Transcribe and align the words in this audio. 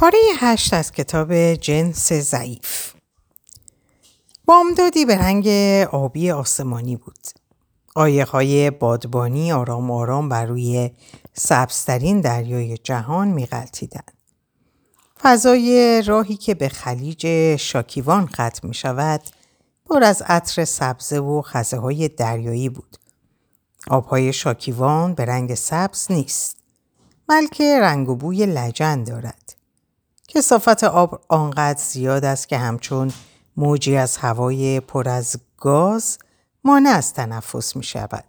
پاره 0.00 0.18
هشت 0.38 0.74
از 0.74 0.92
کتاب 0.92 1.54
جنس 1.54 2.12
ضعیف 2.12 2.92
بامدادی 4.44 5.04
به 5.04 5.18
رنگ 5.18 5.48
آبی 5.92 6.30
آسمانی 6.30 6.96
بود. 6.96 7.26
های 8.28 8.70
بادبانی 8.70 9.52
آرام 9.52 9.90
آرام 9.90 10.28
بر 10.28 10.46
روی 10.46 10.90
سبزترین 11.34 12.20
دریای 12.20 12.78
جهان 12.78 13.28
میغلطیدند. 13.28 14.12
فضای 15.20 16.02
راهی 16.02 16.36
که 16.36 16.54
به 16.54 16.68
خلیج 16.68 17.56
شاکیوان 17.56 18.26
ختم 18.26 18.68
می 18.68 18.74
شود 18.74 19.20
پر 19.86 20.04
از 20.04 20.22
عطر 20.26 20.64
سبزه 20.64 21.18
و 21.18 21.42
خزه 21.42 21.78
های 21.78 22.08
دریایی 22.08 22.68
بود. 22.68 22.96
آبهای 23.88 24.32
شاکیوان 24.32 25.14
به 25.14 25.24
رنگ 25.24 25.54
سبز 25.54 26.06
نیست 26.10 26.56
بلکه 27.28 27.80
رنگ 27.80 28.08
و 28.08 28.16
بوی 28.16 28.46
لجن 28.46 29.04
دارد. 29.04 29.39
کسافت 30.34 30.84
آب 30.84 31.20
آنقدر 31.28 31.78
زیاد 31.78 32.24
است 32.24 32.48
که 32.48 32.58
همچون 32.58 33.12
موجی 33.56 33.96
از 33.96 34.16
هوای 34.16 34.80
پر 34.80 35.08
از 35.08 35.36
گاز 35.56 36.18
مانع 36.64 36.90
از 36.90 37.14
تنفس 37.14 37.76
می 37.76 37.82
شود. 37.82 38.24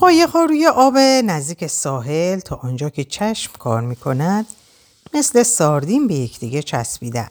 قایقها 0.00 0.44
روی 0.44 0.66
آب 0.66 0.98
نزدیک 0.98 1.66
ساحل 1.66 2.40
تا 2.40 2.56
آنجا 2.56 2.90
که 2.90 3.04
چشم 3.04 3.52
کار 3.58 3.80
می 3.80 3.96
کند 3.96 4.46
مثل 5.14 5.42
ساردین 5.42 6.06
به 6.06 6.14
یکدیگه 6.14 6.62
چسبیدن. 6.62 7.28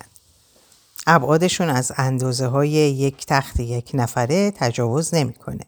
ابعادشون 1.07 1.69
از 1.69 1.91
اندازه 1.97 2.47
های 2.47 2.69
یک 2.69 3.25
تخت 3.25 3.59
یک 3.59 3.91
نفره 3.93 4.51
تجاوز 4.51 5.13
نمی‌کنه. 5.13 5.65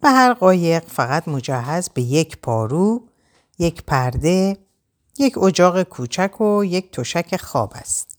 به 0.00 0.10
هر 0.10 0.32
قایق 0.32 0.84
فقط 0.88 1.28
مجهز 1.28 1.88
به 1.88 2.02
یک 2.02 2.36
پارو، 2.36 3.02
یک 3.58 3.82
پرده، 3.82 4.56
یک 5.18 5.38
اجاق 5.38 5.82
کوچک 5.82 6.40
و 6.40 6.64
یک 6.64 6.90
تشک 6.90 7.36
خواب 7.36 7.72
است. 7.74 8.18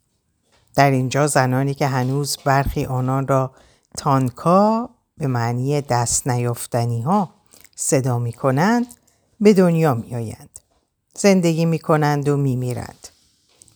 در 0.76 0.92
اینجا 0.92 1.28
زنانی 1.28 1.74
که 1.74 1.88
هنوز 1.88 2.38
برخی 2.46 2.86
آنان 2.86 3.28
را 3.28 3.52
تانکا 3.98 4.90
به 5.18 5.28
معنی 5.28 5.82
دست 5.82 6.28
نیافتنی 6.28 7.02
ها 7.02 7.34
صدا 7.76 8.20
می 8.20 8.34
کنند 8.34 8.88
به 9.42 9.54
دنیا 9.54 9.94
می 9.94 10.16
آیند. 10.16 10.60
زندگی 11.16 11.66
می 11.66 11.80
کنند 11.80 12.28
و 12.28 12.38
می 12.38 12.56
میرند. 12.56 13.08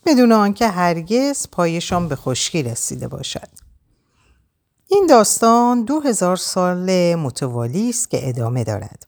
بدون 0.06 0.32
آنکه 0.32 0.68
هرگز 0.68 1.48
پایشان 1.52 2.08
به 2.08 2.16
خشکی 2.16 2.64
رسیده 2.64 3.08
باشد. 3.08 3.50
این 4.88 5.08
داستان 5.10 5.84
دو 5.84 6.00
هزار 6.00 6.36
سال 6.36 7.16
متوالی 7.16 7.90
است 7.90 8.10
که 8.10 8.30
ادامه 8.30 8.64
دارد. 8.64 9.06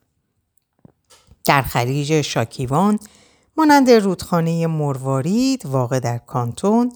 در 1.45 1.61
خلیج 1.61 2.21
شاکیوان 2.21 2.99
مانند 3.57 3.89
رودخانه 3.89 4.67
مروارید 4.67 5.65
واقع 5.65 5.99
در 5.99 6.17
کانتون 6.17 6.91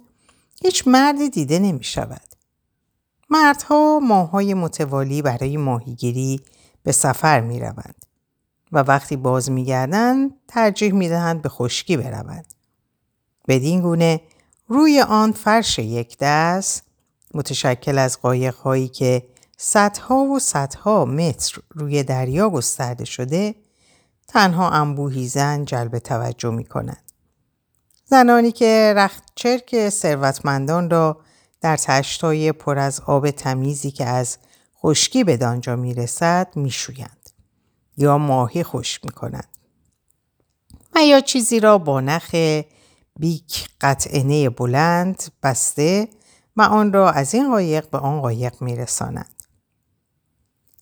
هیچ 0.62 0.88
مردی 0.88 1.30
دیده 1.30 1.60
نمی 1.60 1.84
شود. 1.84 2.36
مردها 3.30 4.00
ماهای 4.04 4.54
متوالی 4.54 5.22
برای 5.22 5.58
ماهیگیری 5.58 6.42
به 6.84 6.92
سفر 6.92 7.42
می 7.42 7.60
روند 7.60 8.06
و 8.72 8.80
وقتی 8.80 9.16
باز 9.16 9.52
می 9.52 9.66
گردن 9.66 10.30
ترجیح 10.48 10.94
می 10.94 11.10
دهند 11.10 11.42
به 11.42 11.50
خشکی 11.50 11.98
بروند. 11.98 12.54
بدین 13.48 13.82
گونه 13.82 14.22
روی 14.68 15.02
آن 15.02 15.32
فرش 15.32 15.80
یک 15.80 16.18
دست 16.20 16.84
متشکل 17.34 17.98
از 17.98 18.22
قایق 18.22 18.56
هایی 18.56 18.88
که 18.88 19.24
صدها 19.58 20.16
و 20.16 20.40
صدها 20.40 21.06
متر 21.06 21.62
روی 21.70 22.04
دریا 22.04 22.50
گسترده 22.50 23.06
شده 23.06 23.56
تنها 24.36 24.70
انبوهی 24.70 25.28
زن 25.28 25.66
جلب 25.66 26.00
توجه 26.00 26.50
می 26.50 26.64
کنند. 26.64 27.12
زنانی 28.06 28.52
که 28.52 28.94
رخت 28.98 29.24
چرک 29.36 29.90
ثروتمندان 29.90 30.90
را 30.90 31.22
در 31.62 31.78
تشتای 31.78 32.52
پر 32.52 32.80
از 32.80 33.02
آب 33.06 33.30
تمیزی 33.30 33.92
که 33.92 34.06
از 34.06 34.38
خشکی 34.82 35.24
به 35.24 35.38
دانجا 35.38 35.76
می 35.76 35.94
رسد 35.94 36.48
می 36.56 36.72
شویند. 36.72 37.30
یا 37.98 38.18
ماهی 38.18 38.64
خشک 38.64 39.06
می 39.06 39.12
کنند. 39.12 39.48
و 40.96 41.04
یا 41.04 41.22
چیزی 41.22 41.60
را 41.60 41.78
با 41.78 42.02
نخ 42.02 42.36
بیک 43.20 43.70
قطعنه 43.82 44.50
بلند 44.50 45.24
بسته 45.44 46.08
و 46.56 46.62
آن 46.62 46.94
را 46.94 47.12
از 47.12 47.34
این 47.34 47.50
قایق 47.50 47.90
به 47.90 47.98
آن 47.98 48.22
قایق 48.22 48.62
می 48.62 48.76
رسانند. 48.76 49.35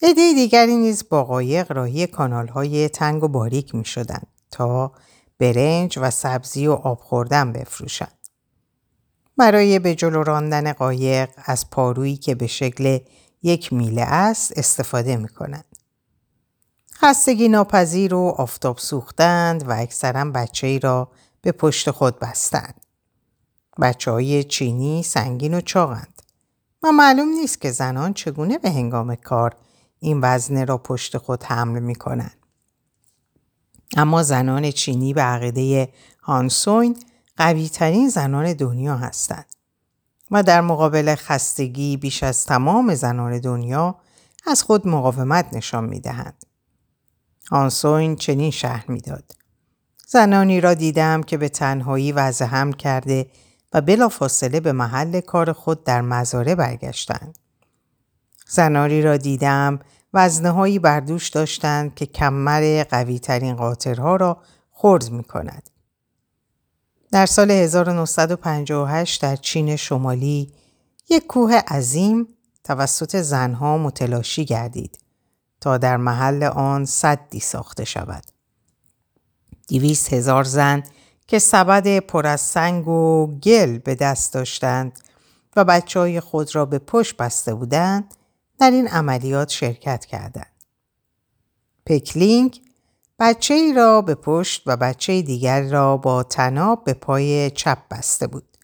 عده 0.05 0.33
دیگری 0.33 0.75
نیز 0.75 1.09
با 1.09 1.23
قایق 1.23 1.71
راهی 1.71 2.07
کانال 2.07 2.47
های 2.47 2.89
تنگ 2.89 3.23
و 3.23 3.27
باریک 3.27 3.75
می 3.75 3.85
شدند 3.85 4.27
تا 4.51 4.91
برنج 5.39 5.99
و 6.01 6.11
سبزی 6.11 6.67
و 6.67 6.71
آب 6.71 6.99
خوردن 6.99 7.53
بفروشند. 7.53 8.17
برای 9.37 9.79
به 9.79 9.95
جلو 9.95 10.23
راندن 10.23 10.73
قایق 10.73 11.29
از 11.45 11.69
پارویی 11.69 12.17
که 12.17 12.35
به 12.35 12.47
شکل 12.47 12.99
یک 13.43 13.73
میله 13.73 14.01
است 14.01 14.57
استفاده 14.57 15.17
می 15.17 15.27
کنند. 15.27 15.65
خستگی 16.93 17.49
ناپذیر 17.49 18.13
و 18.13 18.35
آفتاب 18.37 18.77
سوختند 18.77 19.69
و 19.69 19.71
اکثرا 19.71 20.25
بچه 20.25 20.67
ای 20.67 20.79
را 20.79 21.11
به 21.41 21.51
پشت 21.51 21.91
خود 21.91 22.19
بستند. 22.19 22.81
بچه 23.81 24.11
های 24.11 24.43
چینی 24.43 25.03
سنگین 25.03 25.53
و 25.53 25.61
چاقند 25.61 26.21
و 26.83 26.91
معلوم 26.91 27.29
نیست 27.29 27.61
که 27.61 27.71
زنان 27.71 28.13
چگونه 28.13 28.57
به 28.57 28.71
هنگام 28.71 29.15
کار 29.15 29.55
این 30.03 30.19
وزنه 30.21 30.65
را 30.65 30.77
پشت 30.77 31.17
خود 31.17 31.43
حمل 31.43 31.79
می 31.79 31.95
کنند. 31.95 32.37
اما 33.97 34.23
زنان 34.23 34.71
چینی 34.71 35.13
به 35.13 35.21
عقیده 35.21 35.89
هانسوین 36.21 36.97
قوی 37.37 37.69
ترین 37.69 38.09
زنان 38.09 38.53
دنیا 38.53 38.97
هستند 38.97 39.45
و 40.31 40.43
در 40.43 40.61
مقابل 40.61 41.15
خستگی 41.15 41.97
بیش 41.97 42.23
از 42.23 42.45
تمام 42.45 42.95
زنان 42.95 43.39
دنیا 43.39 43.95
از 44.45 44.63
خود 44.63 44.87
مقاومت 44.87 45.53
نشان 45.53 45.83
می 45.83 45.99
دهند. 45.99 46.45
هانسوین 47.51 48.15
چنین 48.15 48.51
شهر 48.51 48.91
می‌داد. 48.91 49.35
زنانی 50.07 50.61
را 50.61 50.73
دیدم 50.73 51.23
که 51.23 51.37
به 51.37 51.49
تنهایی 51.49 52.11
وضع 52.11 52.45
هم 52.45 52.73
کرده 52.73 53.27
و 53.73 53.81
بلافاصله 53.81 54.59
به 54.59 54.71
محل 54.71 55.21
کار 55.21 55.53
خود 55.53 55.83
در 55.83 56.01
مزاره 56.01 56.55
برگشتند. 56.55 57.37
زنانی 58.47 59.01
را 59.01 59.17
دیدم 59.17 59.79
وزنه 60.13 60.49
هایی 60.49 60.79
بردوش 60.79 61.29
داشتند 61.29 61.95
که 61.95 62.05
کمر 62.05 62.83
قوی 62.83 63.19
ترین 63.19 63.55
قاطرها 63.55 64.15
را 64.15 64.37
خرد 64.71 65.11
می 65.11 65.23
کند. 65.23 65.69
در 67.11 67.25
سال 67.25 67.51
1958 67.51 69.21
در 69.21 69.35
چین 69.35 69.75
شمالی 69.75 70.51
یک 71.09 71.27
کوه 71.27 71.53
عظیم 71.53 72.27
توسط 72.63 73.15
زنها 73.15 73.77
متلاشی 73.77 74.45
گردید 74.45 74.99
تا 75.61 75.77
در 75.77 75.97
محل 75.97 76.43
آن 76.43 76.85
صدی 76.85 77.39
ساخته 77.39 77.85
شود. 77.85 78.23
دیویست 79.67 80.13
هزار 80.13 80.43
زن 80.43 80.83
که 81.27 81.39
سبد 81.39 81.99
پر 81.99 82.27
از 82.27 82.41
سنگ 82.41 82.87
و 82.87 83.27
گل 83.27 83.77
به 83.77 83.95
دست 83.95 84.33
داشتند 84.33 84.99
و 85.55 85.63
بچه 85.63 85.99
های 85.99 86.19
خود 86.19 86.55
را 86.55 86.65
به 86.65 86.79
پشت 86.79 87.17
بسته 87.17 87.53
بودند 87.53 88.15
در 88.63 88.71
این 88.71 88.87
عملیات 88.87 89.49
شرکت 89.49 90.05
کردند. 90.05 90.51
پکلینگ 91.85 92.61
بچه 93.19 93.53
ای 93.53 93.73
را 93.73 94.01
به 94.01 94.15
پشت 94.15 94.63
و 94.65 94.77
بچه 94.77 95.21
دیگر 95.21 95.61
را 95.61 95.97
با 95.97 96.23
تناب 96.23 96.83
به 96.83 96.93
پای 96.93 97.51
چپ 97.51 97.77
بسته 97.91 98.27
بود. 98.27 98.57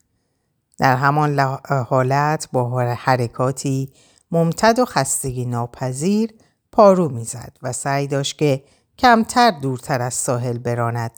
در 0.77 0.95
همان 0.95 1.39
حالت 1.87 2.49
با 2.51 2.79
حرکاتی 2.79 3.93
ممتد 4.31 4.79
و 4.79 4.85
خستگی 4.85 5.45
ناپذیر 5.45 6.33
پارو 6.71 7.09
می‌زد 7.09 7.57
و 7.61 7.73
سعی 7.73 8.07
داشت 8.07 8.37
که 8.37 8.63
کمتر 8.97 9.51
دورتر 9.51 10.01
از 10.01 10.13
ساحل 10.13 10.57
براند 10.57 11.11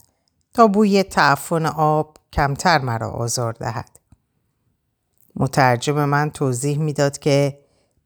تا 0.54 0.68
بوی 0.68 1.04
تعفن 1.04 1.66
آب 1.66 2.18
کمتر 2.34 2.80
مرا 2.80 3.12
آزار 3.12 3.54
دهد. 3.54 4.00
مترجم 5.36 6.06
من 6.06 6.30
توضیح 6.30 6.80
می‌داد 6.80 7.18
که 7.18 7.61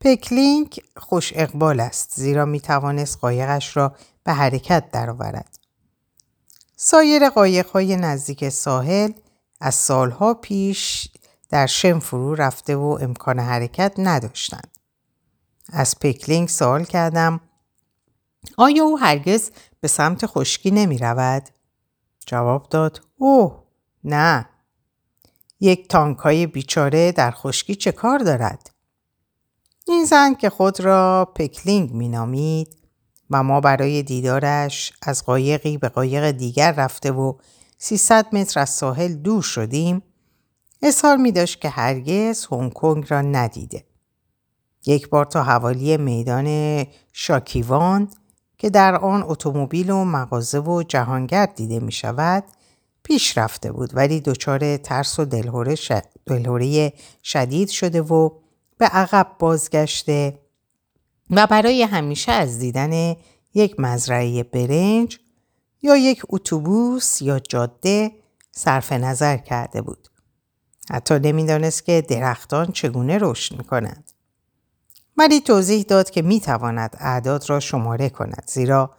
پکلینگ 0.06 0.82
خوش 0.98 1.34
اقبال 1.36 1.80
است 1.80 2.12
زیرا 2.16 2.46
می 2.46 2.60
توانست 2.60 3.18
قایقش 3.18 3.78
را 3.78 3.96
به 4.24 4.34
حرکت 4.34 4.92
درآورد. 4.92 5.60
سایر 6.76 7.30
قایقهای 7.30 7.96
نزدیک 7.96 8.50
ساحل 8.50 9.12
از 9.62 9.76
سالها 9.76 10.34
پیش 10.34 11.08
در 11.50 11.66
شن 11.66 12.00
فرو 12.00 12.36
رفته 12.36 12.76
و 12.76 12.98
امکان 13.02 13.40
حرکت 13.40 13.94
نداشتند. 13.98 14.78
از 15.74 16.00
پکلینگ 16.00 16.50
سوال 16.50 16.84
کردم 16.84 17.40
آیا 18.58 18.84
او 18.84 19.00
هرگز 19.00 19.52
به 19.80 19.88
سمت 19.88 20.26
خشکی 20.26 20.72
نمی 20.72 20.98
رود؟ 20.98 21.50
جواب 22.26 22.70
داد 22.70 23.02
اوه 23.18 23.64
نه 24.04 24.50
یک 25.60 25.88
تانکای 25.88 26.48
بیچاره 26.48 27.12
در 27.12 27.32
خشکی 27.32 27.76
چه 27.76 27.92
کار 27.92 28.20
دارد؟ 28.20 28.75
این 29.88 30.06
زن 30.06 30.34
که 30.34 30.50
خود 30.50 30.80
را 30.80 31.32
پکلینگ 31.36 31.94
مینامید 31.94 32.78
و 33.30 33.44
ما 33.44 33.62
برای 33.62 34.04
دیدارش 34.04 34.94
از 35.02 35.26
قایقی 35.26 35.78
به 35.78 35.90
قایق 35.90 36.32
دیگر 36.32 36.72
رفته 36.72 37.12
و 37.12 37.34
300 37.78 38.36
متر 38.36 38.60
از 38.60 38.70
ساحل 38.70 39.14
دور 39.14 39.42
شدیم 39.42 40.02
اظهار 40.82 41.18
می 41.18 41.32
داشت 41.32 41.62
که 41.62 41.70
هرگز 41.70 42.46
هنگ 42.52 42.74
کنگ 42.74 43.06
را 43.10 43.22
ندیده. 43.22 43.86
یک 44.86 45.10
بار 45.10 45.26
تا 45.26 45.44
حوالی 45.44 45.98
میدان 45.98 46.86
شاکیوان 47.14 48.10
که 48.58 48.70
در 48.70 48.96
آن 48.96 49.24
اتومبیل 49.24 49.90
و 49.90 50.04
مغازه 50.04 50.60
و 50.60 50.84
جهانگرد 50.84 51.56
دیده 51.56 51.80
می 51.80 51.92
شود 51.92 52.44
پیش 53.04 53.38
رفته 53.38 53.72
بود 53.72 53.90
ولی 53.94 54.22
دچار 54.22 54.78
ترس 54.78 55.20
و 55.20 55.26
دلهوره 55.26 55.76
شدید 57.24 57.70
شده 57.70 58.02
و 58.02 58.30
به 58.78 58.86
عقب 58.86 59.36
بازگشته 59.40 60.40
و 61.30 61.48
برای 61.48 61.84
همیشه 61.84 62.32
از 62.32 62.60
دیدن 62.60 63.16
یک 63.54 63.80
مزرعه 63.80 64.44
برنج 64.44 65.20
یا 65.82 65.96
یک 65.98 66.22
اتوبوس 66.30 67.22
یا 67.22 67.40
جاده 67.40 68.12
صرف 68.52 68.92
نظر 68.92 69.38
کرده 69.38 69.82
بود. 69.82 70.08
حتی 70.90 71.20
نمی‌دانست 71.20 71.86
که 71.86 72.06
درختان 72.10 72.72
چگونه 72.72 73.18
رشد 73.22 73.58
می 73.58 73.64
کنند. 73.64 74.12
ولی 75.18 75.42
توضیح 75.42 75.84
داد 75.84 76.10
که 76.10 76.22
می 76.22 76.40
تواند 76.40 76.98
اعداد 77.00 77.50
را 77.50 77.60
شماره 77.60 78.10
کند 78.10 78.44
زیرا 78.48 78.96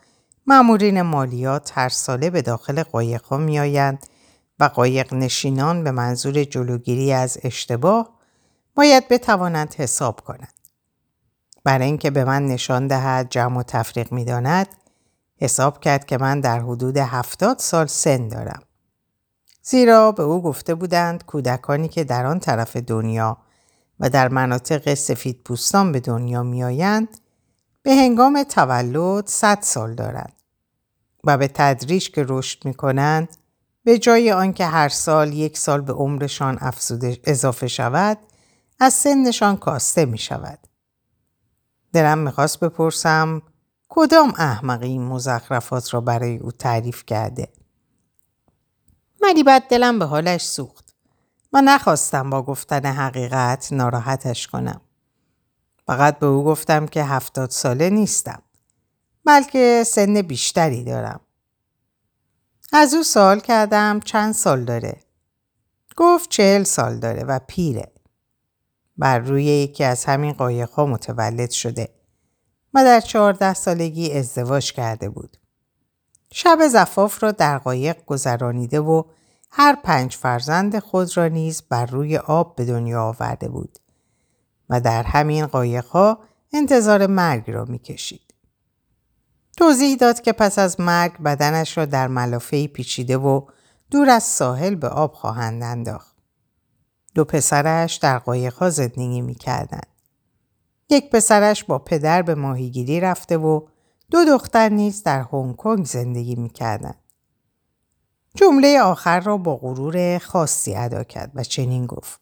مامورین 0.46 1.02
مالیات 1.02 1.72
هر 1.74 1.88
ساله 1.88 2.30
به 2.30 2.42
داخل 2.42 2.82
قایق 2.82 3.24
ها 3.24 3.36
می 3.36 3.58
آیند 3.58 4.06
و 4.60 4.64
قایق 4.64 5.14
نشینان 5.14 5.84
به 5.84 5.90
منظور 5.90 6.44
جلوگیری 6.44 7.12
از 7.12 7.38
اشتباه 7.42 8.15
باید 8.76 9.08
بتوانند 9.08 9.74
حساب 9.74 10.20
کنند. 10.20 10.52
برای 11.64 11.86
اینکه 11.86 12.10
به 12.10 12.24
من 12.24 12.46
نشان 12.46 12.86
دهد 12.86 13.30
جمع 13.30 13.58
و 13.58 13.62
تفریق 13.62 14.12
می 14.12 14.24
داند 14.24 14.66
حساب 15.36 15.80
کرد 15.80 16.06
که 16.06 16.18
من 16.18 16.40
در 16.40 16.60
حدود 16.60 16.96
هفتاد 16.96 17.58
سال 17.58 17.86
سن 17.86 18.28
دارم. 18.28 18.62
زیرا 19.62 20.12
به 20.12 20.22
او 20.22 20.42
گفته 20.42 20.74
بودند 20.74 21.24
کودکانی 21.24 21.88
که 21.88 22.04
در 22.04 22.26
آن 22.26 22.38
طرف 22.38 22.76
دنیا 22.76 23.38
و 24.00 24.10
در 24.10 24.28
مناطق 24.28 24.94
سفید 24.94 25.42
پوستان 25.44 25.92
به 25.92 26.00
دنیا 26.00 26.42
میآیند 26.42 27.08
به 27.82 27.94
هنگام 27.94 28.42
تولد 28.42 29.26
100 29.26 29.58
سال 29.60 29.94
دارند 29.94 30.32
و 31.24 31.38
به 31.38 31.48
تدریج 31.48 32.10
که 32.10 32.24
رشد 32.28 32.64
می 32.64 32.74
کنند 32.74 33.28
به 33.84 33.98
جای 33.98 34.32
آنکه 34.32 34.66
هر 34.66 34.88
سال 34.88 35.32
یک 35.32 35.58
سال 35.58 35.80
به 35.80 35.92
عمرشان 35.92 36.58
افزوده 36.60 37.18
اضافه 37.24 37.68
شود 37.68 38.18
از 38.78 38.94
سنشان 38.94 39.56
کاسته 39.56 40.04
می 40.04 40.18
شود. 40.18 40.58
دلم 41.92 42.18
می‌خواست 42.18 42.60
بپرسم 42.60 43.42
کدام 43.88 44.34
احمقی 44.36 44.86
این 44.88 45.02
مزخرفات 45.02 45.94
را 45.94 46.00
برای 46.00 46.36
او 46.36 46.52
تعریف 46.52 47.04
کرده. 47.04 47.52
ولی 49.22 49.42
بعد 49.42 49.68
دلم 49.68 49.98
به 49.98 50.04
حالش 50.04 50.42
سوخت. 50.46 50.94
و 51.52 51.62
نخواستم 51.62 52.30
با 52.30 52.42
گفتن 52.42 52.86
حقیقت 52.86 53.72
ناراحتش 53.72 54.46
کنم. 54.46 54.80
فقط 55.86 56.18
به 56.18 56.26
او 56.26 56.44
گفتم 56.44 56.86
که 56.86 57.04
هفتاد 57.04 57.50
ساله 57.50 57.90
نیستم. 57.90 58.42
بلکه 59.24 59.84
سن 59.86 60.22
بیشتری 60.22 60.84
دارم. 60.84 61.20
از 62.72 62.94
او 62.94 63.02
سوال 63.02 63.40
کردم 63.40 64.00
چند 64.00 64.34
سال 64.34 64.64
داره. 64.64 65.00
گفت 65.96 66.30
چهل 66.30 66.62
سال 66.62 66.98
داره 66.98 67.24
و 67.24 67.38
پیره. 67.46 67.92
بر 68.98 69.18
روی 69.18 69.44
یکی 69.44 69.84
از 69.84 70.04
همین 70.04 70.32
قایقها 70.32 70.86
متولد 70.86 71.50
شده 71.50 71.88
و 72.74 72.84
در 72.84 73.00
چهارده 73.00 73.54
سالگی 73.54 74.12
ازدواج 74.12 74.72
کرده 74.72 75.08
بود. 75.08 75.36
شب 76.32 76.58
زفاف 76.72 77.22
را 77.22 77.32
در 77.32 77.58
قایق 77.58 78.04
گذرانیده 78.06 78.80
و 78.80 79.02
هر 79.50 79.76
پنج 79.84 80.16
فرزند 80.16 80.78
خود 80.78 81.16
را 81.16 81.28
نیز 81.28 81.62
بر 81.68 81.86
روی 81.86 82.16
آب 82.16 82.56
به 82.56 82.64
دنیا 82.64 83.02
آورده 83.02 83.48
بود 83.48 83.78
و 84.70 84.80
در 84.80 85.02
همین 85.02 85.46
قایقها 85.46 86.18
انتظار 86.52 87.06
مرگ 87.06 87.50
را 87.50 87.64
می‌کشید. 87.64 88.34
توضیح 89.56 89.96
داد 89.96 90.20
که 90.20 90.32
پس 90.32 90.58
از 90.58 90.80
مرگ 90.80 91.22
بدنش 91.22 91.78
را 91.78 91.84
در 91.84 92.08
ملافه 92.08 92.66
پیچیده 92.66 93.16
و 93.16 93.46
دور 93.90 94.10
از 94.10 94.22
ساحل 94.22 94.74
به 94.74 94.88
آب 94.88 95.12
خواهند 95.12 95.62
انداخت. 95.62 96.15
دو 97.16 97.24
پسرش 97.24 97.94
در 97.94 98.18
قایقها 98.18 98.70
زندگی 98.70 99.20
می‌کردند. 99.20 99.86
یک 100.90 101.10
پسرش 101.10 101.64
با 101.64 101.78
پدر 101.78 102.22
به 102.22 102.34
ماهیگیری 102.34 103.00
رفته 103.00 103.36
و 103.36 103.60
دو 104.10 104.24
دختر 104.24 104.68
نیز 104.68 105.02
در 105.02 105.26
هنگ 105.32 105.56
کنگ 105.56 105.84
زندگی 105.84 106.34
می‌کردند. 106.34 106.98
جمله 108.34 108.80
آخر 108.80 109.20
را 109.20 109.36
با 109.36 109.56
غرور 109.56 110.18
خاصی 110.18 110.74
ادا 110.74 111.04
کرد 111.04 111.32
و 111.34 111.44
چنین 111.44 111.86
گفت. 111.86 112.20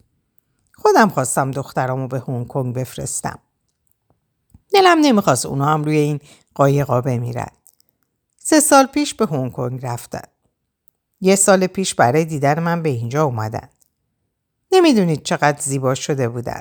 خودم 0.75 1.09
خواستم 1.09 1.51
دخترامو 1.51 2.09
به 2.09 2.23
هنگ 2.29 2.49
کنگ 2.49 2.75
بفرستم. 2.75 3.39
دلم 4.73 4.99
نمی‌خواست 5.03 5.47
اونا 5.47 5.67
هم 5.67 5.85
روی 5.85 5.97
این 5.97 6.21
قایقا 6.55 7.01
بمیرن. 7.01 7.51
سه 8.39 8.61
سال 8.61 8.87
پیش 8.87 9.15
به 9.15 9.27
هنگ 9.27 9.53
کنگ 9.53 9.87
رفتن. 9.87 10.29
یه 11.21 11.37
سال 11.37 11.67
پیش 11.67 11.95
برای 11.95 12.25
دیدن 12.25 12.59
من 12.59 12.83
به 12.83 12.89
اینجا 12.89 13.25
اومدن. 13.25 13.69
نمی‌دونید 14.75 15.23
چقدر 15.23 15.61
زیبا 15.61 15.95
شده 15.95 16.29
بودن. 16.29 16.61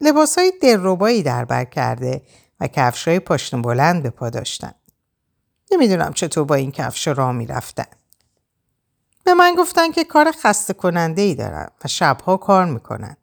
لباس 0.00 0.38
های 0.38 0.52
دلربایی 0.62 1.22
در 1.22 1.44
بر 1.44 1.64
کرده 1.64 2.22
و 2.60 2.66
کفش 2.66 3.08
های 3.08 3.20
پاشن 3.20 3.62
بلند 3.62 4.02
به 4.02 4.10
پا 4.10 4.30
داشتن. 4.30 4.72
نمی‌دونم 5.72 6.12
چطور 6.12 6.44
با 6.44 6.54
این 6.54 6.70
کفش 6.70 7.08
را 7.08 7.32
می‌رفتن. 7.32 7.86
به 9.24 9.34
من 9.34 9.54
گفتن 9.58 9.92
که 9.92 10.04
کار 10.04 10.32
خسته 10.32 10.72
کننده 10.72 11.22
ای 11.22 11.34
دارن 11.34 11.68
و 11.84 11.88
شبها 11.88 12.36
کار 12.36 12.64
می‌کنن. 12.64 13.16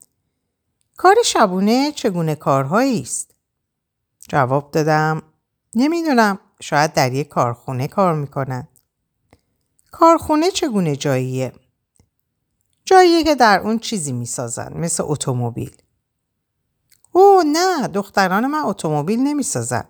کار 0.98 1.16
شبونه 1.26 1.92
چگونه 1.92 2.36
کارهایی 2.36 3.02
است؟ 3.02 3.36
جواب 4.30 4.72
دادم 4.72 5.22
نمی‌دونم 5.76 6.40
شاید 6.62 6.94
در 6.94 7.14
یک 7.14 7.28
کارخونه 7.28 7.88
کار 7.88 8.16
می‌کنن. 8.16 8.68
کارخونه 9.92 10.52
چگونه 10.52 10.96
جاییه؟ 10.96 11.54
جاییه 12.90 13.24
که 13.24 13.36
در 13.36 13.60
اون 13.60 13.80
چیزی 13.80 14.12
می‌سازن 14.12 14.74
مثل 14.78 15.04
اتومبیل. 15.08 15.76
او 17.12 17.44
نه 17.46 17.88
دختران 17.88 18.48
من 18.48 18.60
اتومبیل 18.60 19.20
نمی‌سازن. 19.20 19.84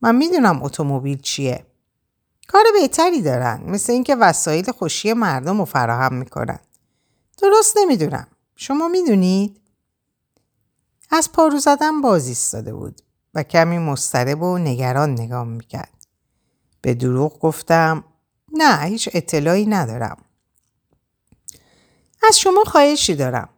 من 0.00 0.14
می‌دونم 0.14 0.62
اتومبیل 0.62 1.20
چیه. 1.20 1.66
کار 2.48 2.64
بهتری 2.80 3.22
دارن 3.22 3.62
مثل 3.66 3.92
اینکه 3.92 4.16
وسایل 4.16 4.72
خوشی 4.72 5.12
مردم 5.12 5.58
رو 5.58 5.64
فراهم 5.64 6.14
می‌کنن. 6.14 6.58
درست 7.42 7.76
نمی‌دونم. 7.78 8.26
شما 8.56 8.88
می‌دونید؟ 8.88 9.60
از 11.10 11.32
پارو 11.32 11.58
زدن 11.58 12.00
باز 12.00 12.28
ایستاده 12.28 12.74
بود 12.74 13.00
و 13.34 13.42
کمی 13.42 13.78
مسترب 13.78 14.42
و 14.42 14.58
نگران 14.58 15.10
نگاه 15.10 15.44
می‌کرد. 15.44 16.06
به 16.80 16.94
دروغ 16.94 17.40
گفتم 17.40 18.04
نه 18.52 18.80
هیچ 18.84 19.08
اطلاعی 19.12 19.66
ندارم. 19.66 20.24
از 22.22 22.38
شما 22.38 22.64
خواهشی 22.66 23.14
دارم. 23.14 23.48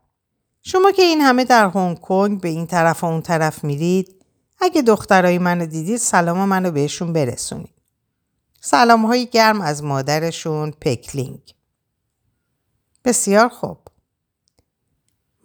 شما 0.63 0.91
که 0.91 1.03
این 1.03 1.21
همه 1.21 1.45
در 1.45 1.69
هنگ 1.69 2.01
کنگ 2.01 2.41
به 2.41 2.49
این 2.49 2.67
طرف 2.67 3.05
و 3.05 3.07
اون 3.07 3.23
طرف 3.23 3.65
میرید 3.65 4.25
اگه 4.61 4.83
دخترای 4.83 5.39
منو 5.39 5.67
دیدید 5.67 5.97
سلام 5.97 6.49
منو 6.49 6.71
بهشون 6.71 7.13
برسونید. 7.13 7.75
سلام 8.61 9.07
های 9.07 9.27
گرم 9.27 9.61
از 9.61 9.85
مادرشون 9.85 10.71
پکلینگ. 10.71 11.55
بسیار 13.05 13.49
خوب. 13.49 13.79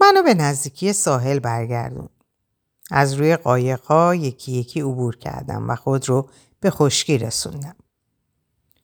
منو 0.01 0.23
به 0.23 0.33
نزدیکی 0.33 0.93
ساحل 0.93 1.39
برگردون. 1.39 2.09
از 2.91 3.13
روی 3.13 3.35
قایقها 3.35 4.15
یکی 4.15 4.51
یکی 4.51 4.81
عبور 4.81 5.17
کردم 5.17 5.69
و 5.69 5.75
خود 5.75 6.09
رو 6.09 6.29
به 6.59 6.69
خشکی 6.69 7.17
رسوندم. 7.17 7.75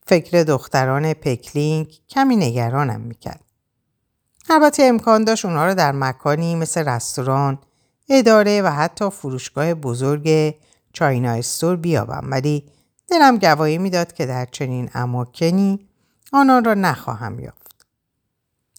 فکر 0.08 0.44
دختران 0.44 1.14
پکلینگ 1.14 2.00
کمی 2.10 2.36
نگرانم 2.36 3.02
می‌کرد. 3.02 3.51
البته 4.52 4.84
امکان 4.84 5.24
داشت 5.24 5.46
اونها 5.46 5.66
رو 5.66 5.74
در 5.74 5.92
مکانی 5.92 6.56
مثل 6.56 6.90
رستوران، 6.90 7.60
اداره 8.10 8.62
و 8.62 8.68
حتی 8.68 9.10
فروشگاه 9.10 9.74
بزرگ 9.74 10.56
چاینا 10.94 11.32
استور 11.32 11.76
بیابم 11.76 12.28
ولی 12.32 12.66
دلم 13.08 13.38
گواهی 13.38 13.78
می‌داد 13.78 14.14
که 14.14 14.26
در 14.26 14.46
چنین 14.52 14.90
اماکنی 14.94 15.88
آنان 16.34 16.64
را 16.64 16.74
نخواهم 16.74 17.40
یافت. 17.40 17.86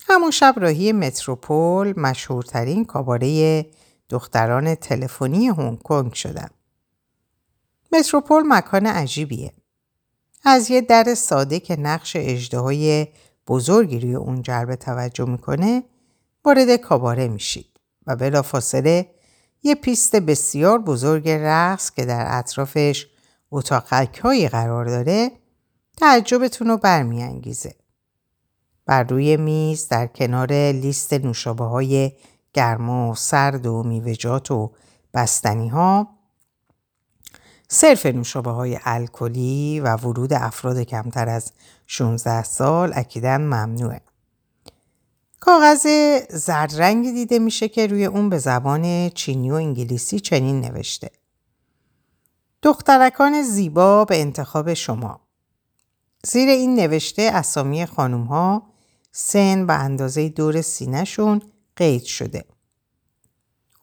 همون 0.09 0.31
شب 0.31 0.55
راهی 0.57 0.93
متروپول 0.93 2.01
مشهورترین 2.01 2.85
کاباره 2.85 3.67
دختران 4.09 4.75
تلفنی 4.75 5.49
هنگ 5.49 5.79
کنگ 5.79 6.13
شدم. 6.13 6.51
متروپول 7.93 8.43
مکان 8.49 8.87
عجیبیه. 8.87 9.53
از 10.45 10.71
یه 10.71 10.81
در 10.81 11.15
ساده 11.15 11.61
که 11.61 11.77
نقش 11.77 12.17
اجده 12.17 12.59
بزرگی 13.47 14.01
روی 14.01 14.15
اون 14.15 14.43
جلب 14.43 14.75
توجه 14.75 15.25
می‌کنه 15.25 15.85
وارد 16.45 16.77
کاباره 16.77 17.29
میشید 17.29 17.81
و 18.07 18.17
بلافاصله 18.17 19.11
یه 19.63 19.75
پیست 19.75 20.17
بسیار 20.17 20.79
بزرگ 20.79 21.29
رقص 21.29 21.91
که 21.91 22.05
در 22.05 22.27
اطرافش 22.29 23.07
اتاقک 23.51 24.19
هایی 24.19 24.49
قرار 24.49 24.85
داره 24.85 25.31
تعجبتون 25.97 26.69
رو 26.69 26.77
برمیانگیزه. 26.77 27.75
بر 28.87 29.03
روی 29.03 29.37
میز 29.37 29.89
در 29.89 30.07
کنار 30.07 30.53
لیست 30.53 31.13
نوشابه 31.13 31.65
های 31.65 32.13
گرما 32.53 33.11
و 33.11 33.15
سرد 33.15 33.67
و 33.67 33.83
میوهجات 33.83 34.51
و 34.51 34.73
بستنی 35.15 35.69
ها 35.69 36.09
صرف 37.75 38.07
نوشابه 38.07 38.51
های 38.51 38.79
الکلی 38.85 39.81
و 39.81 39.97
ورود 39.97 40.33
افراد 40.33 40.79
کمتر 40.79 41.29
از 41.29 41.53
16 41.87 42.43
سال 42.43 42.93
اکیدن 42.95 43.41
ممنوعه. 43.41 44.01
کاغذ 45.41 45.87
زرد 46.31 46.81
رنگی 46.83 47.13
دیده 47.13 47.39
میشه 47.39 47.69
که 47.69 47.87
روی 47.87 48.05
اون 48.05 48.29
به 48.29 48.39
زبان 48.39 49.09
چینی 49.09 49.51
و 49.51 49.55
انگلیسی 49.55 50.21
چنین 50.21 50.61
نوشته. 50.61 51.11
دخترکان 52.63 53.43
زیبا 53.43 54.05
به 54.05 54.21
انتخاب 54.21 54.75
شما. 54.75 55.21
زیر 56.25 56.49
این 56.49 56.75
نوشته 56.75 57.23
اسامی 57.23 57.87
خانوم 57.87 58.25
ها 58.25 58.63
سن 59.13 59.63
و 59.63 59.71
اندازه 59.71 60.29
دور 60.29 60.63
سینهشون 60.63 61.43
قید 61.77 62.05
شده. 62.05 62.45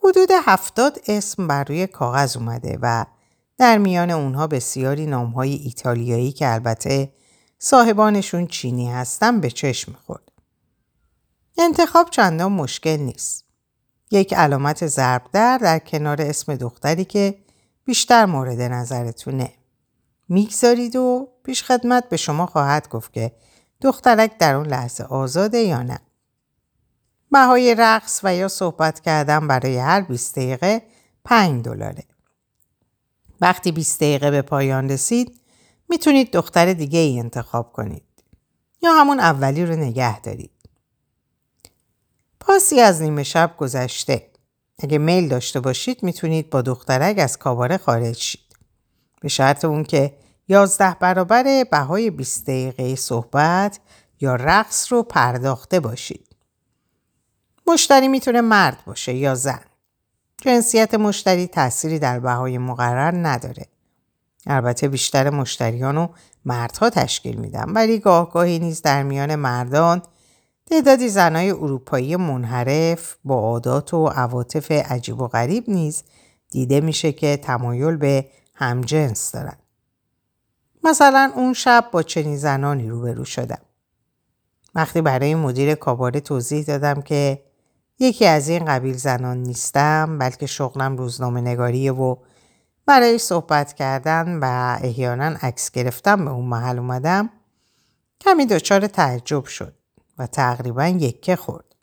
حدود 0.03 0.29
هفتاد 0.45 0.99
اسم 1.07 1.47
بر 1.47 1.63
روی 1.63 1.87
کاغذ 1.87 2.37
اومده 2.37 2.79
و 2.81 3.05
در 3.59 3.77
میان 3.77 4.11
اونها 4.11 4.47
بسیاری 4.47 5.05
نامهای 5.05 5.53
ایتالیایی 5.53 6.31
که 6.31 6.53
البته 6.53 7.13
صاحبانشون 7.59 8.47
چینی 8.47 8.89
هستن 8.89 9.39
به 9.39 9.49
چشم 9.49 9.93
خورد. 9.93 10.31
انتخاب 11.57 12.09
چندان 12.09 12.51
مشکل 12.51 12.97
نیست. 12.97 13.45
یک 14.11 14.33
علامت 14.33 14.87
ضرب 14.87 15.21
در 15.33 15.57
در 15.57 15.79
کنار 15.79 16.21
اسم 16.21 16.55
دختری 16.55 17.05
که 17.05 17.35
بیشتر 17.85 18.25
مورد 18.25 18.61
نظرتونه. 18.61 19.53
می‌گذارید 20.29 20.95
و 20.95 21.27
پیش 21.43 21.63
خدمت 21.63 22.09
به 22.09 22.17
شما 22.17 22.45
خواهد 22.45 22.89
گفت 22.89 23.13
که 23.13 23.31
دخترک 23.81 24.37
در 24.37 24.55
اون 24.55 24.67
لحظه 24.67 25.03
آزاده 25.03 25.57
یا 25.57 25.81
نه. 25.81 25.99
بهای 27.31 27.75
رقص 27.75 28.19
و 28.23 28.35
یا 28.35 28.47
صحبت 28.47 28.99
کردن 28.99 29.47
برای 29.47 29.77
هر 29.77 30.01
20 30.01 30.35
دقیقه 30.35 30.81
5 31.23 31.65
دلاره. 31.65 32.03
وقتی 33.41 33.71
20 33.71 33.99
دقیقه 33.99 34.31
به 34.31 34.41
پایان 34.41 34.89
رسید 34.89 35.41
می‌تونید 35.89 36.31
دختر 36.31 36.73
دیگه 36.73 36.99
ای 36.99 37.19
انتخاب 37.19 37.73
کنید 37.73 38.03
یا 38.81 38.93
همون 38.93 39.19
اولی 39.19 39.65
رو 39.65 39.75
نگه 39.75 40.21
دارید. 40.21 40.51
پاسی 42.39 42.79
از 42.79 43.01
نیمه 43.01 43.23
شب 43.23 43.55
گذشته. 43.57 44.29
اگه 44.79 44.97
میل 44.97 45.27
داشته 45.27 45.59
باشید 45.59 46.03
می‌تونید 46.03 46.49
با 46.49 46.61
دخترک 46.61 47.19
از 47.19 47.37
کاباره 47.37 47.77
خارج 47.77 48.17
شید. 48.17 48.55
به 49.21 49.27
شرط 49.27 49.65
اون 49.65 49.83
که 49.83 50.17
11 50.47 50.95
برابر 50.99 51.63
بهای 51.71 52.09
20 52.09 52.43
دقیقه 52.43 52.95
صحبت 52.95 53.79
یا 54.21 54.35
رقص 54.35 54.91
رو 54.91 55.03
پرداخته 55.03 55.79
باشید. 55.79 56.35
مشتری 57.67 58.07
می‌تونه 58.07 58.41
مرد 58.41 58.83
باشه 58.85 59.13
یا 59.13 59.35
زن. 59.35 59.68
جنسیت 60.41 60.93
مشتری 60.93 61.47
تأثیری 61.47 61.99
در 61.99 62.19
بهای 62.19 62.57
مقرر 62.57 63.27
نداره. 63.27 63.65
البته 64.47 64.87
بیشتر 64.87 65.29
مشتریان 65.29 65.95
رو 65.95 66.09
مردها 66.45 66.89
تشکیل 66.89 67.35
میدن 67.35 67.71
ولی 67.73 67.99
گاه 67.99 68.31
گاهی 68.31 68.59
نیز 68.59 68.81
در 68.81 69.03
میان 69.03 69.35
مردان 69.35 70.01
تعدادی 70.65 71.09
زنای 71.09 71.51
اروپایی 71.51 72.15
منحرف 72.15 73.15
با 73.23 73.35
عادات 73.35 73.93
و 73.93 74.07
عواطف 74.07 74.71
عجیب 74.71 75.21
و 75.21 75.27
غریب 75.27 75.63
نیز 75.67 76.03
دیده 76.49 76.81
میشه 76.81 77.11
که 77.11 77.37
تمایل 77.37 77.95
به 77.95 78.25
همجنس 78.55 79.31
دارن. 79.31 79.57
مثلا 80.83 81.31
اون 81.35 81.53
شب 81.53 81.85
با 81.91 82.03
چنین 82.03 82.37
زنانی 82.37 82.89
روبرو 82.89 83.25
شدم. 83.25 83.61
وقتی 84.75 85.01
برای 85.01 85.35
مدیر 85.35 85.75
کاباره 85.75 86.19
توضیح 86.19 86.63
دادم 86.63 87.01
که 87.01 87.43
یکی 87.99 88.25
از 88.25 88.49
این 88.49 88.65
قبیل 88.65 88.97
زنان 88.97 89.37
نیستم 89.37 90.17
بلکه 90.17 90.45
شغلم 90.45 90.97
روزنامه 90.97 91.41
نگاریه 91.41 91.91
و 91.91 92.15
برای 92.85 93.17
صحبت 93.17 93.73
کردن 93.73 94.39
و 94.41 94.77
احیانا 94.81 95.37
عکس 95.41 95.71
گرفتن 95.71 96.25
به 96.25 96.31
اون 96.31 96.45
محل 96.45 96.79
اومدم 96.79 97.29
کمی 98.19 98.45
دچار 98.45 98.87
تعجب 98.87 99.45
شد 99.45 99.73
و 100.17 100.27
تقریبا 100.27 100.87
یکه 100.87 101.35
خورد. 101.35 101.75